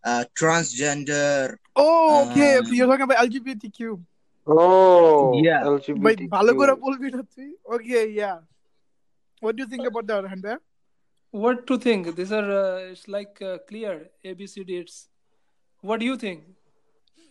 [0.10, 1.56] uh transgender.
[1.76, 3.80] oh okay Um, okay you're talking about lgbtq
[4.52, 5.62] Oh, yeah.
[6.04, 6.84] ভাই ভালো করে LGBTQ.
[6.86, 8.38] বলবি না তুই okay yeah
[9.44, 10.58] what do you think about that Hanbir?
[11.43, 12.15] what to think?
[12.17, 15.09] These are uh, it's like uh, clear ABC dates.
[15.81, 16.45] What do you think?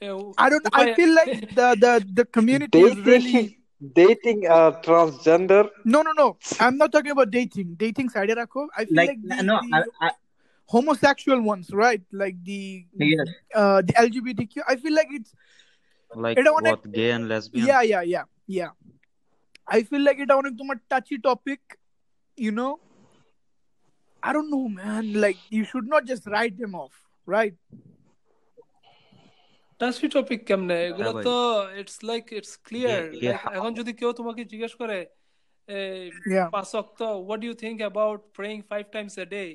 [0.01, 0.67] Uh, I don't.
[0.73, 3.59] I, I feel like the the the community dating, really...
[4.01, 5.69] dating uh, transgender.
[5.85, 6.37] No, no, no.
[6.59, 7.75] I'm not talking about dating.
[7.85, 8.29] Dating side.
[8.31, 9.61] I feel like, like the, no.
[9.71, 10.11] I, I
[10.67, 12.01] homosexual ones, right?
[12.11, 13.27] Like the yes.
[13.55, 14.63] uh, the LGBTQ.
[14.67, 15.33] I feel like it's
[16.15, 17.67] like it what like, gay and lesbian.
[17.67, 18.69] Yeah, yeah, yeah, yeah.
[19.67, 21.79] I feel like it on a touchy topic,
[22.35, 22.79] you know.
[24.22, 25.04] I don't know, man.
[25.24, 26.94] Like you should not just write them off,
[27.26, 27.54] right?
[29.80, 31.36] Touchy topic কেমনে এগুলো হ্যাঁ ভাই। তো
[31.80, 34.98] it's like it's clear গে- গে- এখন যদি কেউ তোমাকে জিজ্ঞেস করে
[36.34, 36.46] Yeah.
[36.56, 39.50] পাঁচ ওয়াক্ত what do you think about praying five times a day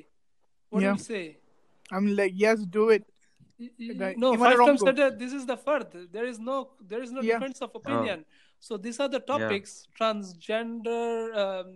[0.72, 0.94] what Yeah.
[0.94, 1.24] do you say
[1.94, 3.04] I'm like, yes, do it.
[3.58, 4.16] Y- y- Right.
[4.24, 4.92] no Iman five times Romko.
[4.92, 6.56] a day this is the fard there is no
[6.90, 7.28] there is no Yeah.
[7.28, 8.18] difference of opinion
[8.66, 11.04] so these are the topics transgender
[11.42, 11.68] um,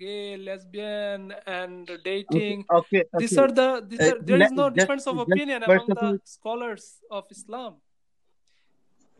[0.00, 2.64] gay, lesbian, and dating.
[2.72, 3.20] Okay, okay, okay.
[3.20, 5.88] these are the these uh, are, uh, there is no just, difference of opinion among
[5.88, 7.74] the all, scholars of Islam.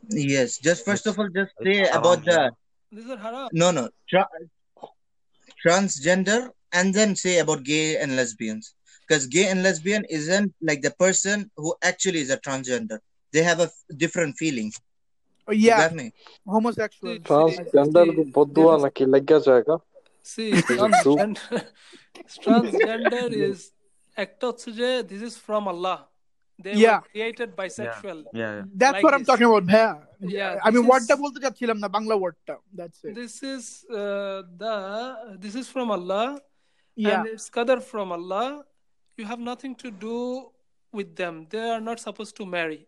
[0.08, 2.38] Yes, just first of all, just say about the.
[2.90, 3.48] These are haram.
[3.52, 4.28] No, no, tra-
[5.64, 8.74] transgender, and then say about gay and lesbians,
[9.06, 12.98] because gay and lesbian isn't like the person who actually is a transgender.
[13.32, 14.72] They have a f- different feeling.
[15.46, 15.88] Oh, yeah,
[16.46, 17.18] homosexual.
[17.18, 18.54] Transgender, both
[20.31, 20.77] See, Is it true?
[20.77, 21.59] transgender,
[22.45, 23.59] transgender is
[24.17, 25.97] একটা হচ্ছে যে this is from Allah.
[26.59, 26.97] They Yeah.
[26.97, 28.19] were created bisexual.
[28.25, 28.63] Yeah, yeah.
[28.81, 29.29] That's like what I'm this.
[29.31, 29.63] talking about.
[29.79, 29.93] Yeah.
[30.39, 33.63] Yeah, I mean, this wordটা is- বলতে চাচ্ছিলাম না বাংলা ওয়ার্ডটা that's it This is
[34.01, 34.75] uh, the
[35.43, 36.27] this is from Allah
[37.05, 38.47] yeah and it's qadar from Allah.
[39.19, 40.17] You have nothing to do
[40.97, 41.33] with them.
[41.53, 42.81] They are not supposed to marry.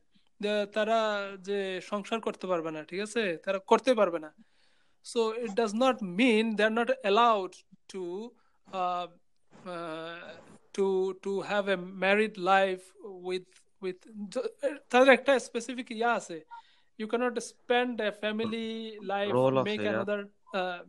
[0.44, 1.00] The- তারা
[1.48, 1.58] যে
[1.92, 4.30] সংসার করতে পারবে না ঠিক আছে তারা করতে পারবে না
[5.06, 7.54] so it does not mean they're not allowed
[7.90, 8.04] to
[8.68, 9.08] uh,
[9.66, 10.20] uh,
[10.76, 10.86] to
[11.24, 12.86] to have a married life
[13.28, 13.48] with
[13.82, 14.00] with
[14.92, 16.38] তাদের একটা স্পেসিফিক ইয়া আছে
[17.00, 18.68] you cannot spend a family
[19.06, 19.94] life Role আছে, make yeah.
[19.94, 20.20] another
[20.54, 20.80] uh,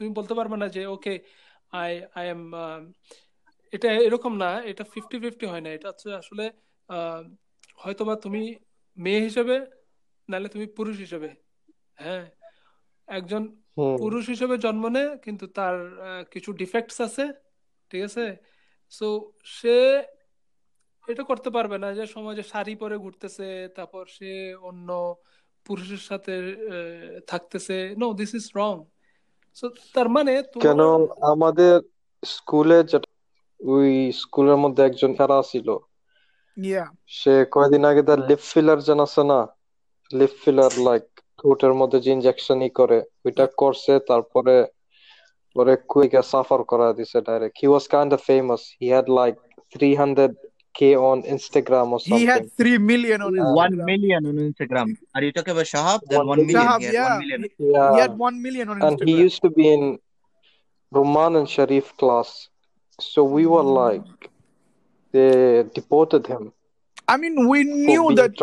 [0.00, 1.14] তুমি বলতে পারবে না যে okay
[1.72, 2.42] I I am
[3.72, 6.44] এটা এরকম না এটা ফিফটি ফিফটি হয় না এটা হচ্ছে আসলে
[6.88, 7.22] আহ,
[7.78, 8.42] হয়তোবা তুমি
[8.96, 9.56] মেয়ে হিসেবে
[10.28, 11.28] নাহলে তুমি পুরুষ হিসেবে
[11.98, 12.24] হ্যাঁ
[13.07, 13.43] একজন
[13.99, 15.75] পুরুষ হিসেবে জন্ম নেয় কিন্তু তার
[16.33, 17.23] কিছু ডিফেক্টস আছে
[17.91, 18.25] ঠিক আছে?
[18.93, 19.07] সো
[19.55, 19.75] সে
[21.07, 23.45] এটা করতে পারবে না যে সমাজে শাড়ি পরে ঘুরতেছে
[23.77, 24.29] তারপর সে
[24.69, 24.89] অন্য
[25.65, 26.33] পুরুষের সাথে
[26.67, 26.75] আহ,
[27.27, 28.75] থাকতেছে। No this is wrong
[29.57, 29.65] so
[29.95, 30.87] তার মানে কেন তোমার
[31.31, 31.73] আমাদের
[32.23, 33.09] স্কুলে যেটা
[33.59, 33.89] ওই
[34.21, 35.67] স্কুলের মধ্যে একজন খেলা ছিল
[37.11, 39.39] সে কয়দিন আগে তার লিপ ফিলার যেন আছে না
[40.11, 41.05] লিপ ফিলার লাইক
[41.43, 44.55] he মধ্যে যে ইনজেকশনই করে ওইটা করছে তারপরে
[45.59, 49.35] ওরে কুইকে সাফার করা দিছে direct he was kind of famous he had like
[49.71, 50.35] 300
[50.77, 52.19] k on Instagram or something.
[52.19, 53.55] He had three million on Instagram.
[53.55, 54.95] One million on Instagram.
[55.15, 55.99] Are you talking about Shahab?
[56.05, 56.39] One.
[56.47, 57.93] Shahab, he yeah.
[57.93, 58.99] He had one million on Instagram.
[58.99, 59.83] And he used to be in
[60.93, 62.49] Ruman and Sharif class.
[62.99, 63.75] So we were mm.
[63.83, 64.29] like,
[65.13, 66.53] they deported him.
[67.07, 68.33] I mean, we knew that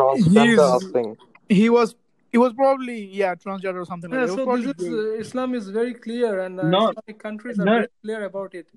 [1.49, 1.95] he was
[2.34, 4.34] he was probably yeah transgender or something like Yeah, that.
[4.34, 5.16] He so was probably this is gay.
[5.18, 7.76] uh, Islam is very clear and uh, No, Islamic countries are no.
[7.78, 8.68] very clear about it.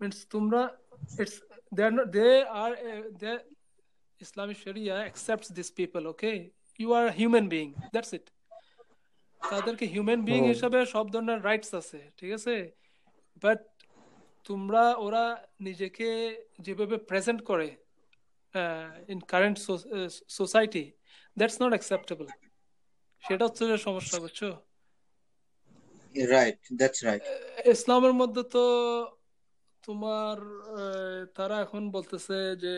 [0.00, 0.62] Means tumra
[1.22, 1.36] it's
[1.76, 3.34] they're not they are uh, they
[4.20, 6.36] Islamic Sharia accepts these people, okay?
[6.78, 7.72] You are a human being.
[7.96, 8.26] That's it.
[9.40, 12.54] তাদেরকে human being হুম হিসেবে সব ধরনের rights আছে ঠিক আছে
[13.44, 13.60] but
[14.48, 15.24] তোমরা ওরা
[15.66, 16.08] নিজেকে
[16.66, 17.68] যেভাবে প্রেজেন্ট করে
[19.12, 19.58] in current
[20.38, 20.84] society
[21.36, 22.26] that's not acceptable
[23.23, 24.41] সেটা হচ্ছে সমস্যা বুঝছ
[26.15, 26.59] Right.
[26.71, 27.23] That's right.
[27.73, 28.63] ইসলামের মধ্যে তো
[29.83, 30.37] তোমার
[31.37, 32.75] তারা এখন বলতেছে যে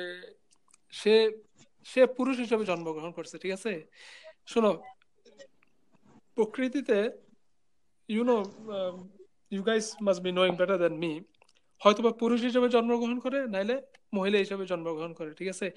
[0.94, 1.16] সে
[1.88, 3.72] সে পুরুষ হিসেবে জন্মগ্রহণ করছে ঠিক আছে
[4.48, 4.72] শোনো
[6.38, 7.00] প্রকৃতিতে
[8.10, 8.38] you know
[9.52, 11.12] you guys must be knowing better than me
[11.82, 13.76] হয়তোবা পুরুষ হিসেবে জন্মগ্রহণ করে নাইলে
[14.14, 15.68] মহিলা হিসেবে জন্মগ্রহণ করে ঠিক আছে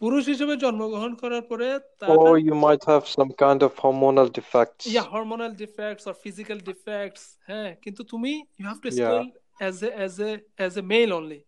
[0.00, 1.68] পুরুষ হিসেবে জন্মগ্রহণ করার পরে
[2.00, 6.58] তার or you might have some kind of hormonal defects yeah hormonal defects or physical
[6.70, 9.28] defects হ্যাঁ কিন্তু তুমি you have two yeah still
[9.62, 11.40] as a as a as a mail only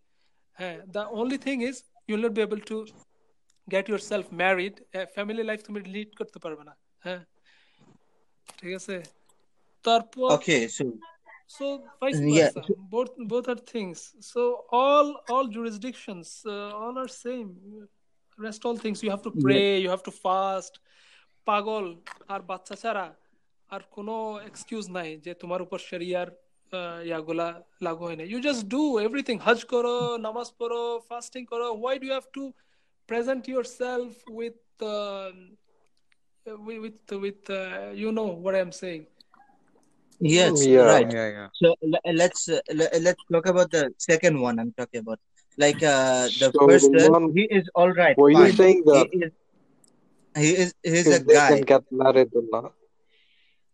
[0.57, 1.75] হ্যাঁ the only thing is
[2.07, 2.77] you will not be able to
[3.67, 4.75] get your self married
[5.15, 6.73] family life তুমি lead করতে পারবে না
[7.05, 7.21] হ্যাঁ
[8.59, 8.95] ঠিক আছে
[9.85, 10.61] তারপর Okay.
[10.77, 10.83] So
[11.57, 11.65] so
[12.01, 12.51] vice yeah.
[12.55, 12.61] versa
[12.95, 13.97] both both are things
[14.31, 14.41] so
[14.81, 17.49] all all jurisdictions uh, all are same
[18.37, 19.43] rest all things you have to Yeah.
[19.45, 20.73] pray you have to fast
[21.47, 21.85] পাগল
[22.33, 23.05] আর বাচ্চা ছাড়া
[23.69, 24.15] আর কোনো
[24.49, 26.29] এক্সকিউজ নাই যে তোমার উপর শরিয়ার
[27.09, 27.47] ইয়াগুলা
[27.85, 29.95] লাগু হয় না ইউ জাস্ট ডু এভরিথিং হজ করো
[30.27, 32.43] নামাজ পড়ো ফাস্টিং করো why do have to
[33.09, 34.59] present yourself with
[36.67, 37.41] with with
[38.01, 39.01] you know what I am saying
[40.21, 40.85] Yes, Yeah.
[40.91, 41.09] right.
[41.17, 41.49] Yeah, yeah.
[41.61, 45.19] So le- let's uh, le- let's talk about the second one I'm talking about.
[45.57, 48.55] Like uh, the So first the one, one- he is all right, Were you fine.
[48.61, 49.31] saying He that is
[50.35, 51.49] he is he's a if they guy.
[51.51, 52.73] can get married or not?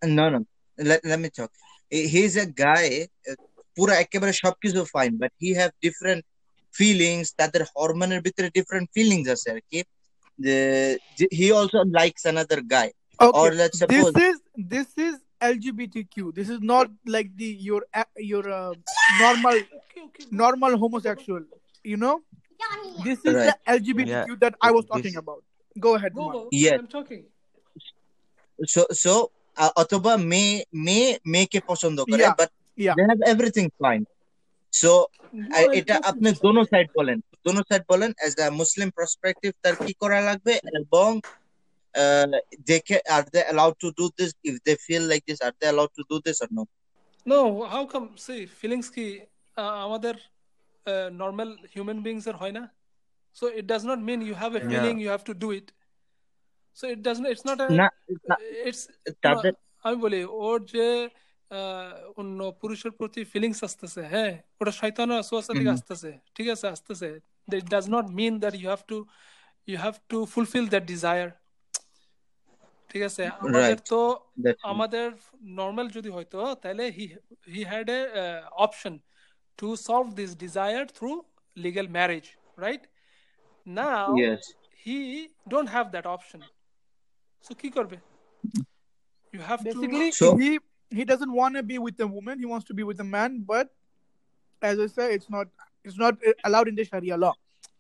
[0.02, 0.40] No, no.
[0.78, 1.52] Let let me talk.
[1.94, 2.86] He- He's a guy.
[3.30, 3.38] uh,
[3.78, 6.22] পুরা একেবারে সবকিছু fine but he have different
[6.76, 9.80] feelings তাদের হরমোনের ভিতরে different feelings আছে আর কি
[10.40, 10.58] যে
[11.38, 14.38] he also likes another guy Okay, or let's this suppose is
[14.74, 15.14] this is
[15.54, 16.16] LGBTQ.
[16.40, 18.74] This is not like the your a- your uh,
[19.24, 20.26] normal Okay, okay.
[20.44, 21.44] normal homosexual.
[21.86, 22.16] You know,
[23.06, 23.62] this is the Right.
[23.76, 25.42] LGBTQ Yeah, that I was this- talking about.
[25.76, 26.34] Go ahead, No, Umar.
[26.36, 26.78] no, Yes.
[26.82, 27.22] I'm talking.
[28.60, 29.14] So so
[29.82, 32.36] অথবা মেয়ে মেয়ে মেয়েকে পছন্দ করে Yeah.
[32.40, 32.96] But Yeah.
[32.98, 34.02] They have everything fine
[34.74, 34.92] so
[35.34, 36.10] No, R it এটা doesn't.
[36.12, 40.54] আপনি দোনো side বলেন দোনো সাইড বলেন অ্যাজ আ মুসলিম পার্সপেক্টিভ তার কি করা লাগবে
[40.80, 41.10] এবং
[42.72, 45.94] দেখে আর দে allowed to do this if they feel like this are they allowed
[46.00, 46.64] to do this or no
[47.26, 47.40] No,
[47.74, 48.08] how come?
[48.26, 49.08] See, feelings কি
[49.58, 50.16] আহ, আমাদের
[51.23, 52.65] normal human beings এর হয় না।
[53.37, 54.61] So it does not mean you have a.
[54.71, 55.67] Feeling you have to do it
[56.79, 57.59] so it does it's not
[58.69, 58.83] it's
[59.85, 60.87] আমি বলি ওর যে
[61.51, 67.09] আহ, অন্য পুরুষের প্রতি ফিলিংস আসতেছে হ্যাঁ ওটা শয়তানের ওয়াসওয়াসা থেকে আসতেছে ঠিক আছে আসতেছে।
[67.49, 68.97] It does not mean that you have to
[69.69, 71.29] you have to fulfil that desire
[72.91, 73.23] ঠিক আছে?
[73.45, 74.01] আমাদের তো
[74.73, 75.07] আমাদের
[75.61, 77.05] নর্মাল যদি হয়তো তাহলে he
[77.55, 78.01] he had a
[78.65, 78.95] option
[79.59, 81.25] to solve this desire through
[81.57, 82.87] legal marriage, right?
[83.65, 84.53] Now yes.
[84.77, 86.45] he don't have that option.
[87.41, 88.01] So ki korbe?
[89.33, 90.17] You have basically to...
[90.17, 90.59] so, he
[90.91, 92.39] he doesn't want to be with a woman.
[92.39, 93.71] He wants to be with a man, but
[94.63, 95.49] as I say, it's not
[95.85, 97.35] it's not allowed in the Sharia law.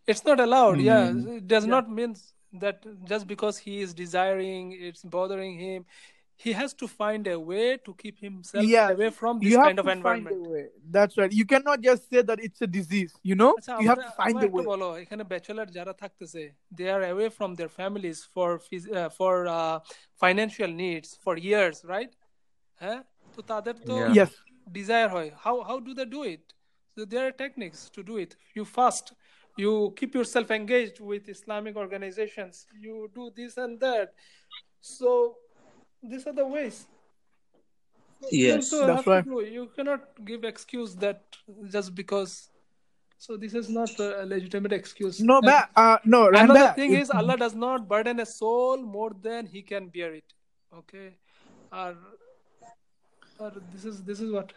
[0.07, 0.79] It's not allowed.
[0.79, 0.85] Mm.
[0.85, 1.37] Yeah, mm-hmm.
[1.37, 1.71] it does yeah.
[1.71, 2.17] not mean
[2.55, 5.87] that just because he is desiring, it's bothering him
[6.37, 8.91] he has to find a way to keep himself yeah.
[8.91, 10.71] away from this you kind of environment.
[10.91, 11.33] That's right.
[11.33, 13.55] You cannot just say that it's a disease, you know?
[13.61, 14.65] Achha, you have to find a way.
[14.73, 15.95] বলো এখানে bachelor যারা
[16.79, 19.79] they are away from their families for uh, for uh,
[20.25, 22.13] financial needs for years, right?
[22.83, 23.01] হ্যাঁ
[23.35, 23.75] তো তাদের
[24.19, 24.31] yes
[24.79, 25.11] desire
[25.45, 26.45] how how do they do it?
[26.95, 28.31] So there are techniques to do it.
[28.57, 29.07] You fast
[29.57, 34.09] you keep yourself engaged with islamic organizations you do this and that
[34.81, 35.37] so
[36.09, 36.87] these are the ways.
[38.31, 38.73] Yes.
[38.73, 39.25] also That's have right.
[39.25, 41.23] to you cannot give excuse that
[41.71, 42.51] just because.
[43.19, 45.21] So this is not a legitimate excuse.
[45.21, 46.29] No, And ba, uh, no.
[46.29, 49.89] another Randa, thing if- is allah does not burden a soul more than he can
[49.89, 50.35] bear it.
[50.81, 51.15] Okay?
[51.73, 51.97] Or,
[53.39, 54.53] or this is this is what.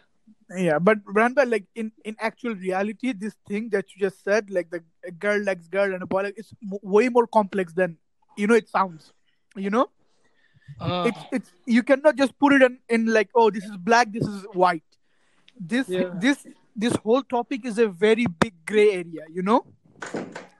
[0.54, 4.70] Yeah, but Randa, like in in actual reality, this thing that you just said, like
[4.70, 7.96] the a girl likes girl and a boy, like, it's m- way more complex than
[8.36, 9.12] you know it sounds.
[9.56, 9.88] You know,
[10.79, 11.05] Ah.
[11.09, 14.27] it's it's you cannot just put it in, in like oh this is black, this
[14.35, 14.91] is white.
[15.71, 16.09] This Yeah.
[16.25, 16.37] this
[16.83, 19.25] this whole topic is a very big gray area.
[19.37, 19.61] You know.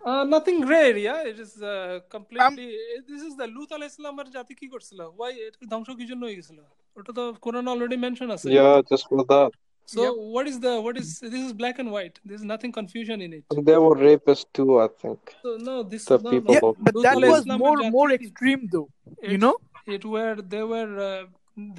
[0.05, 1.13] Uh, nothing gray area.
[1.31, 2.67] It is uh, completely.
[3.09, 4.99] this is the লুত আলাইহিস সালামের জাতি কি করছিল?
[5.19, 6.59] Why এটা ধ্বংস কি জন্য হয়ে গেছিল?
[6.97, 9.51] ওটা তো কোরআন অলরেডি মেনশন আছে। Yeah, just for that.
[9.93, 10.01] So
[10.35, 12.15] what is the what is this is black and white.
[12.27, 13.43] There is nothing confusion in it.
[13.53, 15.21] And they were rapists too, I think.
[15.43, 16.57] So no, this The no, people no.
[16.57, 18.89] Yeah, of- but Lut that alayhi was salam more and more Jati- extreme though.
[19.31, 19.55] You It- know.
[19.87, 21.23] It were they were uh,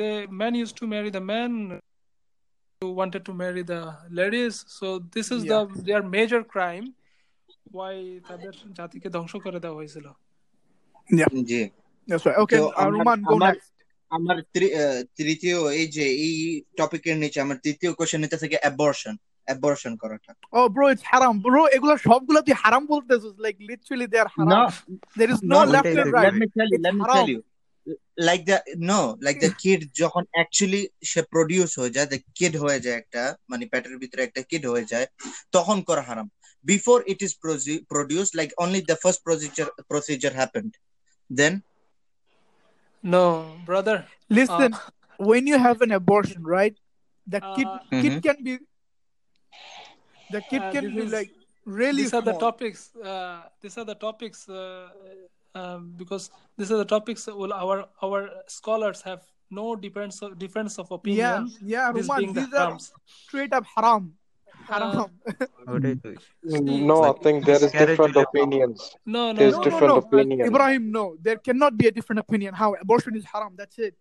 [0.00, 1.50] the man used to marry the man
[2.80, 4.54] who wanted to marry the ladies.
[4.78, 5.50] So this is Yeah.
[5.50, 6.86] the their major crime.
[7.72, 7.94] Why
[8.28, 10.06] তাদের জাতিকে ধ্বংস করে দেওয়া হয়েছিল।
[11.44, 11.62] জি
[12.08, 12.38] That's right.
[12.38, 13.70] Okay, So, uh, আমার- Roman, go আমার- next.
[14.10, 16.34] আমার তৃ- আহ, তৃতীয় এই যে এই
[16.76, 21.62] টপিকের নিচে আমার তৃতীয় কোশ্চেন নিতে থেকে অ্যাবর্শন অ্যাবর্শন করাটা Oh, bro, it's haram, bro.
[21.76, 24.52] এগুলা সবগুলা তুই হারাম বলতেছিস like literally they are haram.
[24.54, 24.62] No,
[25.18, 26.26] there is no no, left let and me- right.
[26.26, 27.40] let me tell you
[27.88, 28.46] It's let me haram.
[28.46, 32.20] tell you like the no like the kid যখন actually সে produce হয়ে যায় the
[32.38, 35.06] kid হয়ে যায় একটা মানে পেটের ভিতরে একটা কিড হয়ে যায়
[35.52, 36.28] তখন করা হারাম
[36.64, 37.32] before it is
[37.92, 40.72] produce like only the first procedure procedure happened
[41.30, 41.54] then
[43.04, 43.24] No,
[43.70, 43.96] brother.
[44.30, 44.78] Listen, Uh,
[45.18, 46.76] when you have an abortion, right?
[47.26, 48.22] The kid Uh, kid Mhm.
[48.26, 48.54] can be
[50.30, 51.30] the kid Uh, can this be is- like
[51.66, 52.40] really these are the small.
[52.46, 52.80] topics.
[52.96, 54.88] Uh, these are the topics uh,
[55.55, 60.91] um, because these are the topics our our scholars have no difference of, difference of
[60.91, 61.49] opinion.
[61.59, 64.13] Yeah, yeah, this these the are straight up haram.
[64.67, 65.09] Haram.
[65.67, 65.77] Uh,
[66.45, 68.95] mm, no, I think there is different opinions.
[69.05, 70.45] No, no, There's no, different no, no.
[70.45, 72.53] Ibrahim, no, there cannot be a different opinion.
[72.53, 73.55] How abortion is haram.
[73.57, 73.95] That's it.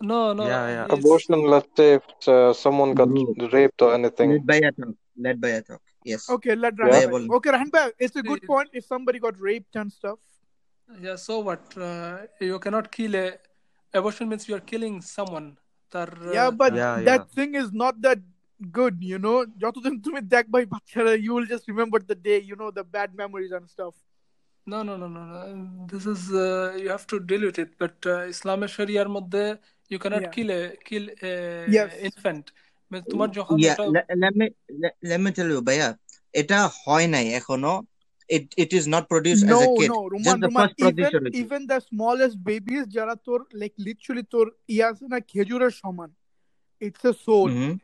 [0.00, 0.46] No, no.
[0.46, 0.86] Yeah, yeah.
[0.90, 3.52] Abortion, let's say if uh, someone got mm.
[3.52, 4.30] raped or anything.
[4.30, 4.94] Led by attack.
[5.16, 5.62] Led by.
[6.04, 6.28] Yes.
[6.30, 7.06] Okay, led by yeah.
[7.06, 10.18] Okay, Rahanba, it's a good point if somebody got raped and stuff.
[11.01, 11.17] Yeah.
[11.17, 11.77] So what?
[11.77, 13.25] Uh, you cannot kill a.
[13.93, 15.47] Abortion means you are killing someone.
[15.93, 17.33] তার Yeah, but Yeah, that yeah.
[17.35, 18.19] thing is not that
[18.79, 19.37] good, you know.
[19.63, 23.53] যতদিন তুমি দেখবাই বাচ্চারা, you will just remember the day, you know, the bad memories
[23.57, 23.95] and stuff.
[24.67, 25.39] no no no no no
[25.91, 29.43] this is uh, you have to deal with it but uh, ইসলামের শরিয়ার মধ্যে
[29.91, 30.33] you cannot Yeah.
[30.35, 31.33] kill a kill a
[31.75, 31.89] Yes.
[32.09, 32.45] infant
[32.91, 34.47] মানে তোমার যখন Yeah, এটা le- let me
[34.81, 35.87] let, let me tell you, ভাইয়া
[36.41, 37.71] এটা হয় নাই এখনো
[38.36, 39.88] it, it is not produced no, as a kid.
[39.88, 44.24] No, Ruman, the first even, even the smallest babies যারা তোর like literally
[46.86, 47.74] it's a soul mm-hmm.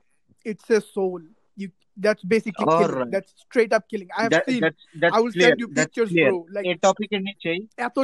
[0.51, 1.21] it's a soul
[1.61, 1.69] you
[2.05, 2.99] that's basically killing.
[2.99, 3.11] Right.
[3.15, 5.49] that's straight up killing i have that, seen that's, that's i will clear.
[5.49, 6.31] send you pictures clear.
[6.31, 7.53] bro like a topic in নিচে
[7.87, 7.97] এত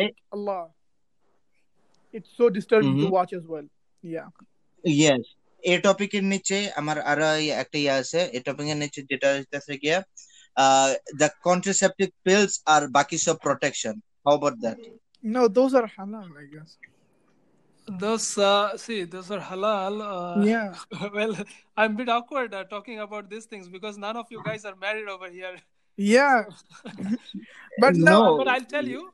[0.00, 0.62] like allah
[2.16, 3.12] it's so disturbing mm-hmm.
[3.12, 3.66] to watch as well
[4.14, 4.28] yeah
[5.06, 5.22] yes
[5.72, 7.28] এ টপিকের নিচে আমার আরো
[7.62, 9.98] একটা ইয়ে আছে এ টপিকের নিচে যেটা হচ্ছে গিয়া
[10.56, 14.02] uh, the contraceptive pills are bakis of protection.
[14.26, 14.78] How about that?
[15.22, 16.76] No, those are halal, I guess.
[17.98, 20.00] Those uh, see, those are halal.
[20.00, 20.74] Uh, yeah.
[21.14, 21.34] Well,
[21.76, 24.76] I'm a bit awkward uh, talking about these things because none of you guys are
[24.76, 25.56] married over here.
[25.96, 26.44] Yeah.
[27.78, 28.22] but no.
[28.22, 28.38] no.
[28.38, 29.10] But I'll tell you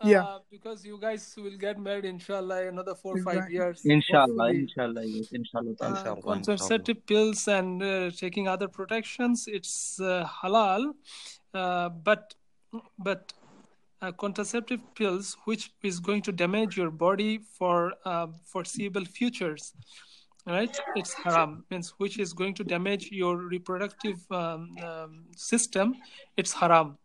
[0.00, 0.38] uh, Yeah.
[0.50, 3.84] because you guys will get married inshallah another four or five years.
[3.84, 4.58] Inshallah hopefully.
[4.62, 10.94] inshallah yes inshallah uh, Inshallah, contraceptive pills and uh, taking other protections it's uh, halal.
[11.54, 12.34] Uh, but
[12.98, 13.32] but
[14.02, 19.74] uh, contraceptive pills which is going to damage your body for uh, foreseeable futures
[20.46, 20.74] right?
[20.96, 21.64] It's haram.
[21.70, 25.94] Means which is going to damage your reproductive um, um, system
[26.36, 26.96] it's haram.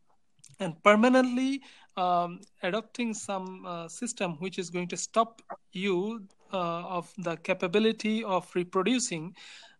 [0.59, 1.61] And permanently
[1.97, 5.41] um, adopting some uh, system which is going to stop
[5.71, 6.23] you
[6.53, 9.35] uh, of the capability of reproducing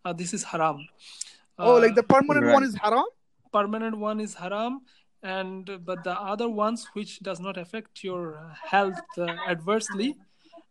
[0.06, 0.86] uh, this is haram.
[1.58, 3.06] Oh, like the permanent one is haram?
[3.54, 4.82] permanent one is haram
[5.22, 10.16] and but the other ones which does not affect your health uh, adversely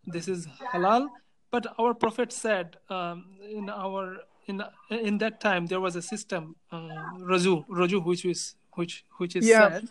[0.07, 1.09] this is halal.
[1.51, 6.57] But our prophet said um, in our in in that time there was a system
[6.73, 6.89] uh,
[7.31, 9.69] raju raju which is which which is Yeah.
[9.71, 9.89] said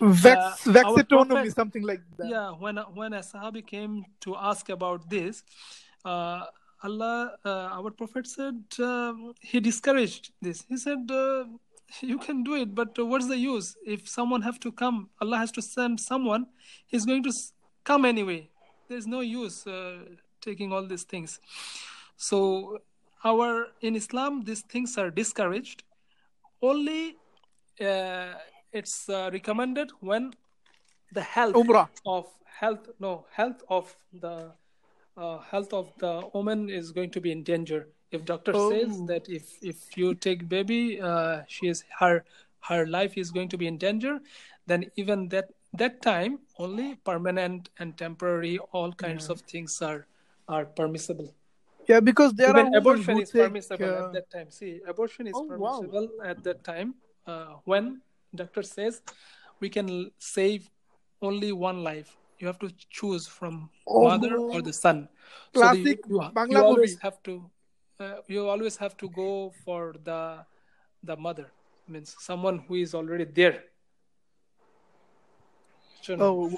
[0.00, 2.28] Vex, Uh, vexitonomy, something like that.
[2.34, 5.42] yeah when when a sahabi came to ask about this
[6.04, 6.40] uh,
[6.88, 10.64] allah uh, our prophet said um, he discouraged this.
[10.68, 11.44] He said uh,
[12.00, 13.76] you can do it but uh, what's the use?
[13.86, 16.46] If someone have to come allah has to send someone
[16.86, 17.32] he's going to
[17.84, 18.40] come anyway.
[18.88, 19.98] There's no use uh,
[20.46, 21.40] taking all these things.
[22.16, 22.38] So
[23.24, 25.82] our in islam these things are discouraged.
[26.70, 27.16] Only
[27.80, 28.34] uh,
[28.72, 30.32] it's uh, recommended when
[31.12, 31.88] the health Umrah.
[32.06, 32.26] of
[32.60, 34.52] health no health of the
[35.16, 39.06] uh, health of the woman is going to be in danger if doctor says Oh.
[39.06, 42.24] that if if you take baby uh, she is her
[42.68, 44.18] her life is going to be in danger
[44.66, 50.06] then even that that time only permanent and temporary all kinds of things are
[50.48, 51.34] are permissible
[51.88, 55.26] Yeah, because there even are abortion is take, permissible uh, at that time see abortion
[55.26, 55.80] is Oh, wow.
[55.80, 56.94] permissible at that time
[57.31, 57.85] uh, when
[58.41, 59.01] doctor says
[59.61, 60.61] we can l- save
[61.21, 62.09] only one life
[62.39, 63.53] you have to choose from
[63.91, 64.03] Oh.
[64.09, 64.97] mother or the son
[65.53, 66.99] so the, Classic you, you Bangla always movie.
[67.05, 67.33] have to
[67.99, 69.29] uh, you always have to go
[69.65, 70.21] for the
[71.09, 71.47] the mother
[71.87, 73.57] means someone who is already there
[76.01, 76.17] Sure.
[76.23, 76.55] Oh,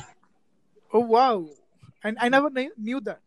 [0.94, 1.38] oh wow.
[2.04, 3.22] And I never knew, knew that.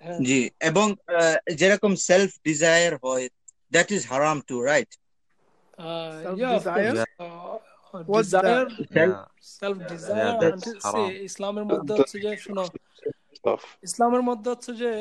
[0.00, 3.24] Uh, জি এবং আহ, যেরকম self desire হয়
[3.72, 4.90] that is হারাম two right
[5.77, 7.05] uh, yeah, Self-desire?
[7.93, 9.25] What's desire, Yeah.
[9.39, 12.63] self desire, Yeah, that's see ইসলামের মধ্যে হচ্ছে যে শোনো
[13.87, 14.91] ইসলামের মধ্যে হচ্ছে যে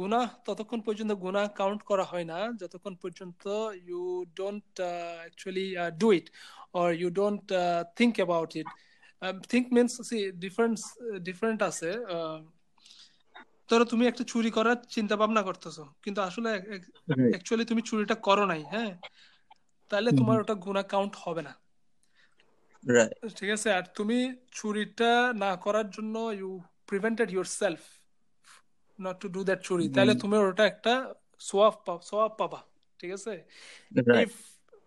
[0.00, 3.42] গুনাহ ততক্ষণ পর্যন্ত গুনাহ কাউন্ট করা হয় না যতক্ষণ পর্যন্ত
[3.88, 4.02] you
[4.38, 4.70] don't
[5.20, 5.66] actually
[6.00, 6.26] do it
[6.74, 7.44] or you don't
[7.98, 8.68] think about it
[9.52, 10.78] think means see difference
[11.28, 12.38] different আছে uh,
[13.68, 16.50] ধরো তুমি একটা চুরি করার চিন্তা ভাবনা করতেছো কিন্তু আসলে
[17.32, 18.92] অ্যাকচুয়ালি তুমি চুরিটা করো নাই হ্যাঁ?
[19.91, 21.53] তাহলে তোমার ওটা গুনাহ কাউন্ট হবে না
[22.83, 24.17] রাইট ঠিক আছে আর তুমি
[24.57, 25.11] চুরিটা
[25.43, 26.51] না করার জন্য you
[26.89, 27.29] prevented
[27.59, 27.81] yourself
[28.99, 30.93] not to do that চুরি তাহলে তুমি ওটা একটা
[31.41, 31.75] সোয়াব
[32.09, 32.59] সোয়াব পাবা
[32.99, 33.33] ঠিক আছে
[34.09, 34.35] right if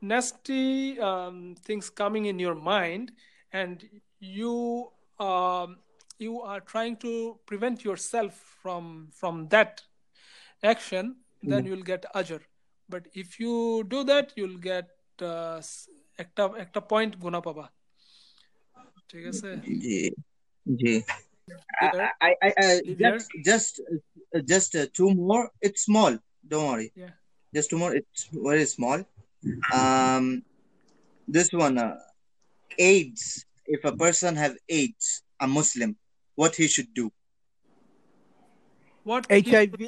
[0.02, 3.06] nasty um, things coming in your mind
[3.52, 3.76] and
[4.20, 4.90] you
[5.20, 5.78] um,
[6.18, 8.32] you are trying to prevent yourself
[8.62, 9.82] from from that
[10.62, 12.40] action then you'll get ajr
[12.92, 13.54] but if you
[13.94, 14.88] do that you'll get
[15.30, 15.88] uh, s-
[16.22, 17.64] একটা একটা point গুণা পাবা
[19.10, 19.50] ঠিক আছে
[19.84, 19.98] জি
[20.80, 20.94] জি
[21.80, 23.72] Here, I, I, I, Live just, just,
[24.34, 25.44] uh, just uh, two more.
[25.66, 26.12] It's small.
[26.50, 26.88] Don't worry.
[27.02, 27.12] yeah
[27.54, 27.92] Just two more.
[28.00, 28.98] It's very small.
[29.78, 30.24] Um,
[31.36, 31.94] this one, uh,
[32.90, 33.22] AIDS.
[33.74, 35.06] If a person have AIDS,
[35.44, 35.90] a Muslim,
[36.40, 37.06] what he should do?
[39.04, 39.82] what he should, HIV.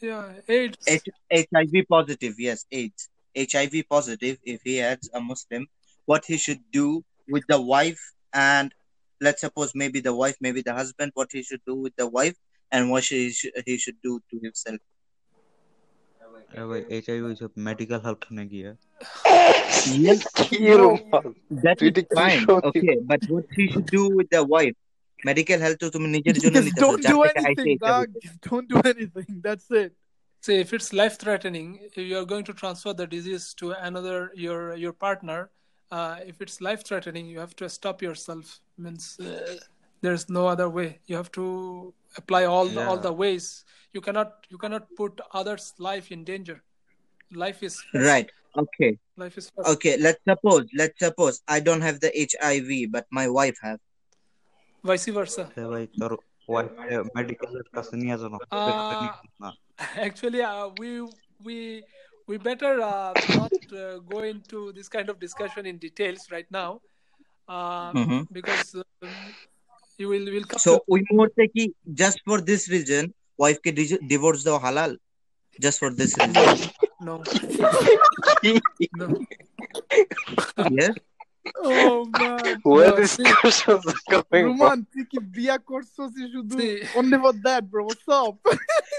[0.00, 0.78] Yeah, AIDS.
[0.86, 1.02] H-
[1.52, 3.08] HIV positive, yes, AIDS.
[3.36, 5.66] HIV positive, if he has a Muslim,
[6.06, 8.00] what he should do with the wife
[8.32, 8.72] and
[9.20, 12.36] let's suppose maybe the wife, maybe the husband, what he should do with the wife
[12.70, 14.78] and what he, sh- he should do to himself.
[16.90, 18.76] HIV is a medical help nahi hai.
[19.98, 20.24] Yes,
[21.50, 22.46] that is fine.
[22.64, 24.74] Okay, but what he should do with the wife?
[25.29, 27.87] Medical health তো তুমি নিজের জন্য Just নিতেছো don't যার do থেকে আইসে anything, এটা
[27.93, 28.07] dog.
[28.13, 29.29] হইছে। Just don't do anything.
[29.47, 29.91] That's it.
[30.45, 34.17] Say if it's life threatening, if you are going to transfer the disease to another
[34.45, 35.39] your your partner,
[35.97, 38.45] uh, if it's life threatening, you have to stop yourself.
[38.83, 39.55] Means uh,
[40.03, 40.89] there's no other way.
[41.09, 41.45] You have to
[42.19, 43.07] apply all the, all Yeah.
[43.07, 43.45] the ways.
[43.95, 46.57] You cannot you cannot put others' life in danger.
[47.45, 48.05] Life is first.
[48.11, 48.29] Right.
[48.63, 48.91] Okay.
[49.23, 49.65] Life is first.
[49.73, 49.93] Okay.
[50.05, 50.65] Let's suppose.
[50.81, 53.79] Let's suppose I don't have the HIV, but my wife have.
[54.82, 55.50] vice versa.
[59.96, 61.02] actually uh, we
[61.44, 61.82] we
[62.26, 66.80] we better uh, not uh, go into this kind of discussion in details right now
[67.48, 68.22] uh, mm-hmm.
[68.32, 69.10] because um,
[69.98, 70.82] you will will come so to...
[70.88, 73.74] we more ki just for this reason wife ke
[74.14, 74.96] divorce the halal
[75.60, 76.70] just for this reason.
[77.00, 77.22] No.
[78.96, 79.06] No.
[80.70, 80.94] Yes?
[81.57, 82.61] Oh man.
[82.63, 82.95] where no.
[82.95, 87.33] this See discussion is coming from Roman, তুই কি বিয়া করছস শুধু see, only for
[87.45, 87.81] that, bro.
[87.89, 88.37] What's up?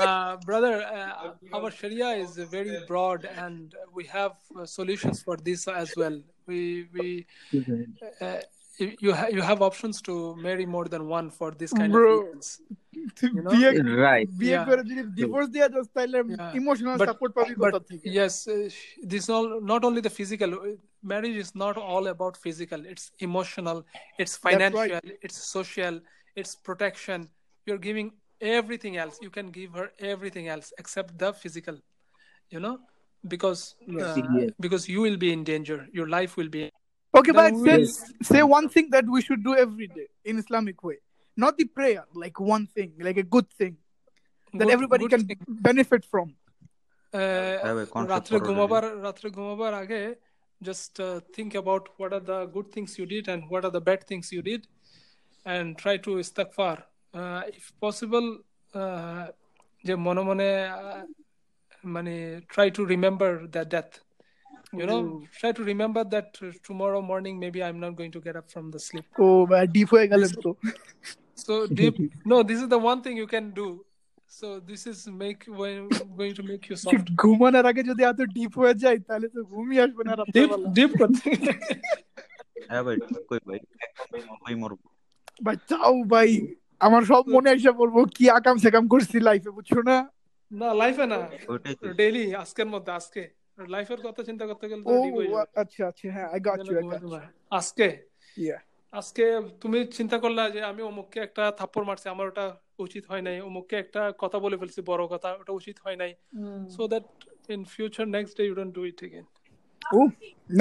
[0.09, 3.65] uh, brother, uh, our Sharia is very broad, and
[3.97, 6.17] we have uh, solutions for this as well.
[6.49, 6.61] We
[6.95, 7.07] we
[8.27, 8.41] uh,
[8.81, 10.15] you you, ha- you have options to
[10.47, 12.13] marry more than one for this kind Bro.
[12.15, 12.49] of reasons.
[13.19, 13.53] তুই You know?
[13.55, 13.71] বিয়ে
[14.09, 14.29] Right.
[14.41, 14.65] বিয়ে Yeah.
[14.69, 16.59] করে যদি divorce দিয়া যাস তাহলে Yeah.
[16.61, 18.67] Emotional But support পাবি but কোথা থেকে yes, uh,
[19.13, 20.51] this all not only the physical.
[20.59, 20.75] uh,
[21.13, 22.81] Marriage is not all about physical.
[22.93, 23.79] It's emotional.
[24.23, 24.47] It's That's right.
[24.47, 25.05] financial.
[25.27, 25.95] It's social.
[26.41, 27.19] It's protection.
[27.67, 28.09] You're giving
[28.59, 29.17] everything else.
[29.27, 31.77] You can give her everything else except the physical.
[32.53, 32.75] You know,
[33.33, 33.61] because
[33.99, 34.07] Yes.
[34.07, 34.51] uh, Yes.
[34.65, 35.79] because you will be in danger.
[35.99, 36.65] Your life will be.
[37.19, 37.93] Okay, Then but we say, will.
[38.31, 40.99] say one thing that we should do every day in Islamic way.
[41.37, 43.75] Not the prayer, like one thing, like a good thing
[44.55, 45.41] that Good, everybody good can thing.
[45.71, 46.29] benefit from.
[47.13, 47.19] Uh,
[47.65, 50.03] হ্যাঁ ভাই concept রাত্রে করো ঘুমাবার রাত্রে ঘুমাবার আগে
[50.69, 53.85] just uh, think about what are the good things you did and what are the
[53.89, 54.63] bad things you did
[55.53, 56.77] and try to istighfar
[57.19, 58.27] uh, if possible
[58.81, 59.25] uh,
[59.87, 61.03] যে মনে মনে uh,
[61.95, 62.15] মানে
[62.55, 63.93] try to remember the death
[64.74, 68.36] you know try to remember that uh, tomorrow morning maybe i'm not going to get
[68.36, 69.42] up from the sleep Oh,
[69.76, 70.52] deep হয়ে গেলেন তো
[71.46, 71.96] so deep
[72.32, 73.68] no this is the one thing you can do
[74.32, 75.78] so this is make when
[76.20, 79.78] going to make you soft ঘুমানোর আগে যদি এত deep হয়ে যায় তাহলে তো ঘুমই
[79.86, 81.30] আসবে না deep রাত্রেবেলা deep করতে
[82.70, 84.88] হ্যাঁ ভাই ঠিক কই ভাই একদমই মরবো
[85.46, 86.30] ভাই চাও ভাই
[86.82, 89.98] আমার সব মনে এসে বলব কি আকাম সেকাম করছি লাইফে বুঝছ না
[90.52, 91.18] না লাইফে না
[92.00, 93.24] ডেইলি আজকের মধ্যে আজকে
[93.75, 96.59] লাইফের কথা চিন্তা করতে গেলে তো ও deep হয়ে যাবে। আচ্ছা আচ্ছা হ্যাঁ আই গট
[96.59, 97.27] ইউ যেন ঘুমাতে পারে।
[97.59, 97.87] আজকে
[98.45, 98.59] ইয়া
[98.93, 99.25] আজকে
[99.63, 102.47] তুমি চিন্তা করলা যে আমি অমুককে একটা থাপ্পড় মারছি আমার ওটা
[102.87, 106.13] উচিত হয় নাই অমুককে একটা কথা বলে ফেলছি বড় কথা ওটা উচিত হয় নাই
[106.75, 107.07] so that
[107.55, 109.27] in future next day you don't do it again
[109.97, 110.09] Oh,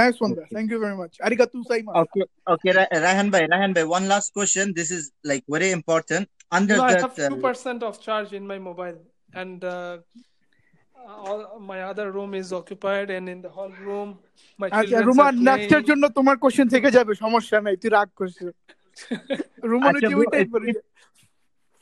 [0.02, 0.50] nice one there.
[0.56, 1.14] Thank you very much.
[1.28, 2.00] Arigato gozaimasu.
[2.02, 2.24] Okay.
[2.54, 2.72] Okay.
[2.78, 3.44] Ra- Rahan bhai.
[3.54, 3.84] Rahan bhai.
[3.98, 4.66] One last question.
[4.80, 6.24] This is like very important.
[6.58, 7.04] Under No, I that.
[7.06, 9.00] have two uh, percent of charge in my mobile,
[9.42, 9.94] and uh,
[11.07, 14.09] all my other room is occupied, and in the hall room,
[14.61, 18.49] my আচ্ছা রুমান নেক্সটের জন্য তোমার question থেকে যাবে সমস্যা নাই তুই রাগ করছিস
[19.65, 20.63] রুমান আচ্ছা, হচ্ছে ওই টাইপের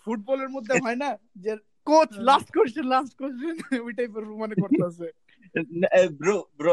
[0.06, 1.10] ফুটবলের মধ্যে হয় না
[1.44, 1.52] যে
[1.86, 3.54] কোচ লাস্ট কোশ্চেন লাস্ট কোশ্চেন
[3.86, 5.08] ওই টাইপের রুমানে করতেছে।
[6.20, 6.72] bro, bro,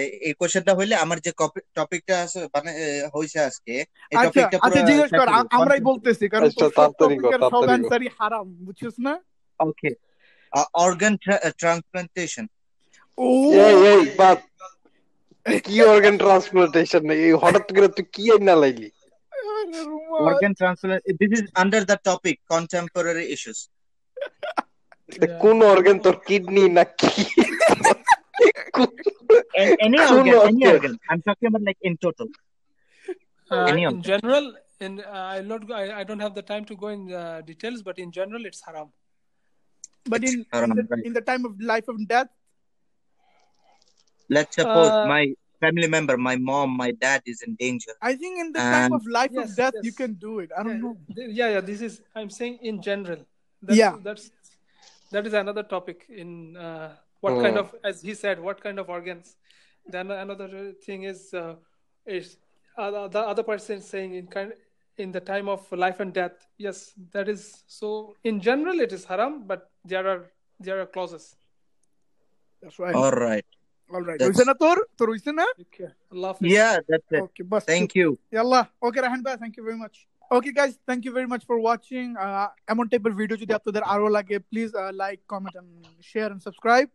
[0.00, 1.30] এই- কোশ্চেনটা হইলে আমার যে
[1.78, 2.70] টপিকটা আছে মানে
[3.14, 3.74] হইছে আজকে
[4.12, 6.66] এই আচ্ছা টপিকটা আচ্ছা জিজ্ঞেস কর আমরাই বলতেছি কারণ আচ্ছা,
[7.00, 7.10] তোর
[7.52, 9.14] সব। অ্যান্সারই হারাম বুঝছিস না?
[9.60, 9.90] Okay
[10.85, 11.13] অর্গান
[11.61, 12.45] ট্রান্সপ্লান্টেশন
[13.17, 13.27] ও
[13.65, 14.37] এই এই বাদ
[15.65, 18.89] কি অর্গান ট্রান্সপ্লান্টেশন এই হঠাৎ করে তুই কি না লাইলি
[19.51, 23.59] আরে Ruman organ transplant this is under the topic contemporary issues
[25.43, 27.11] কোন অর্গান তোর কিডনি না কি
[29.61, 30.73] A- any Cool organ any organ.
[30.73, 32.29] organ i'm talking about like in total
[33.51, 34.45] Uh, Any of in general,
[34.85, 37.39] in uh, I'll not go, I, I don't have the time to go in uh,
[37.49, 38.87] details, but in general, it's haram.
[40.06, 41.04] but in in the, right.
[41.04, 42.28] in the time of life and death
[44.28, 48.38] let's suppose Uh, my family member my mom my dad is in danger I think
[48.40, 50.82] in the time of life of Yes, death you can do it I don't yeah,
[50.82, 51.60] know yeah, yeah.
[51.60, 53.24] This is I'm saying in general.
[53.62, 53.96] That's, Yeah.
[54.02, 54.30] that's
[55.12, 56.06] that is another topic.
[56.08, 57.58] In uh, what kind Hmm.
[57.58, 59.36] of, as he said, what kind of organs.
[59.86, 61.56] Then another thing is uh,
[62.06, 62.38] is
[62.78, 64.52] uh, the other person saying in kind
[64.96, 66.46] in the time of life and death.
[66.58, 68.16] Yes, that is so.
[68.24, 70.21] In general, it is haram, but there are
[70.59, 71.25] there are clauses.
[72.63, 72.95] That's right.
[72.95, 73.45] All right.
[73.91, 74.17] All right.
[74.19, 75.89] That's- হইছে না তোর তোর হইছে না Okay.
[76.13, 76.47] Allah Hafiz.
[76.57, 77.21] Yeah, that's it.
[77.25, 78.09] Okay bus Thank you.
[78.35, 79.95] ইয়াল্লাহ ওকে রাহান ভাই thank you very much
[80.31, 82.05] okay guys thank you very much for watching
[82.73, 84.69] এমন টাইপের ভিডিও যদি আপনাদের আরো লাগে please
[85.01, 85.71] like comment and
[86.11, 86.85] share and subscribe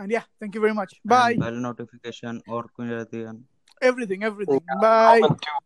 [0.00, 3.36] and yeah thank you very much by Bell notification or kunjatian.
[3.82, 5.56] Everything everything by Comment too.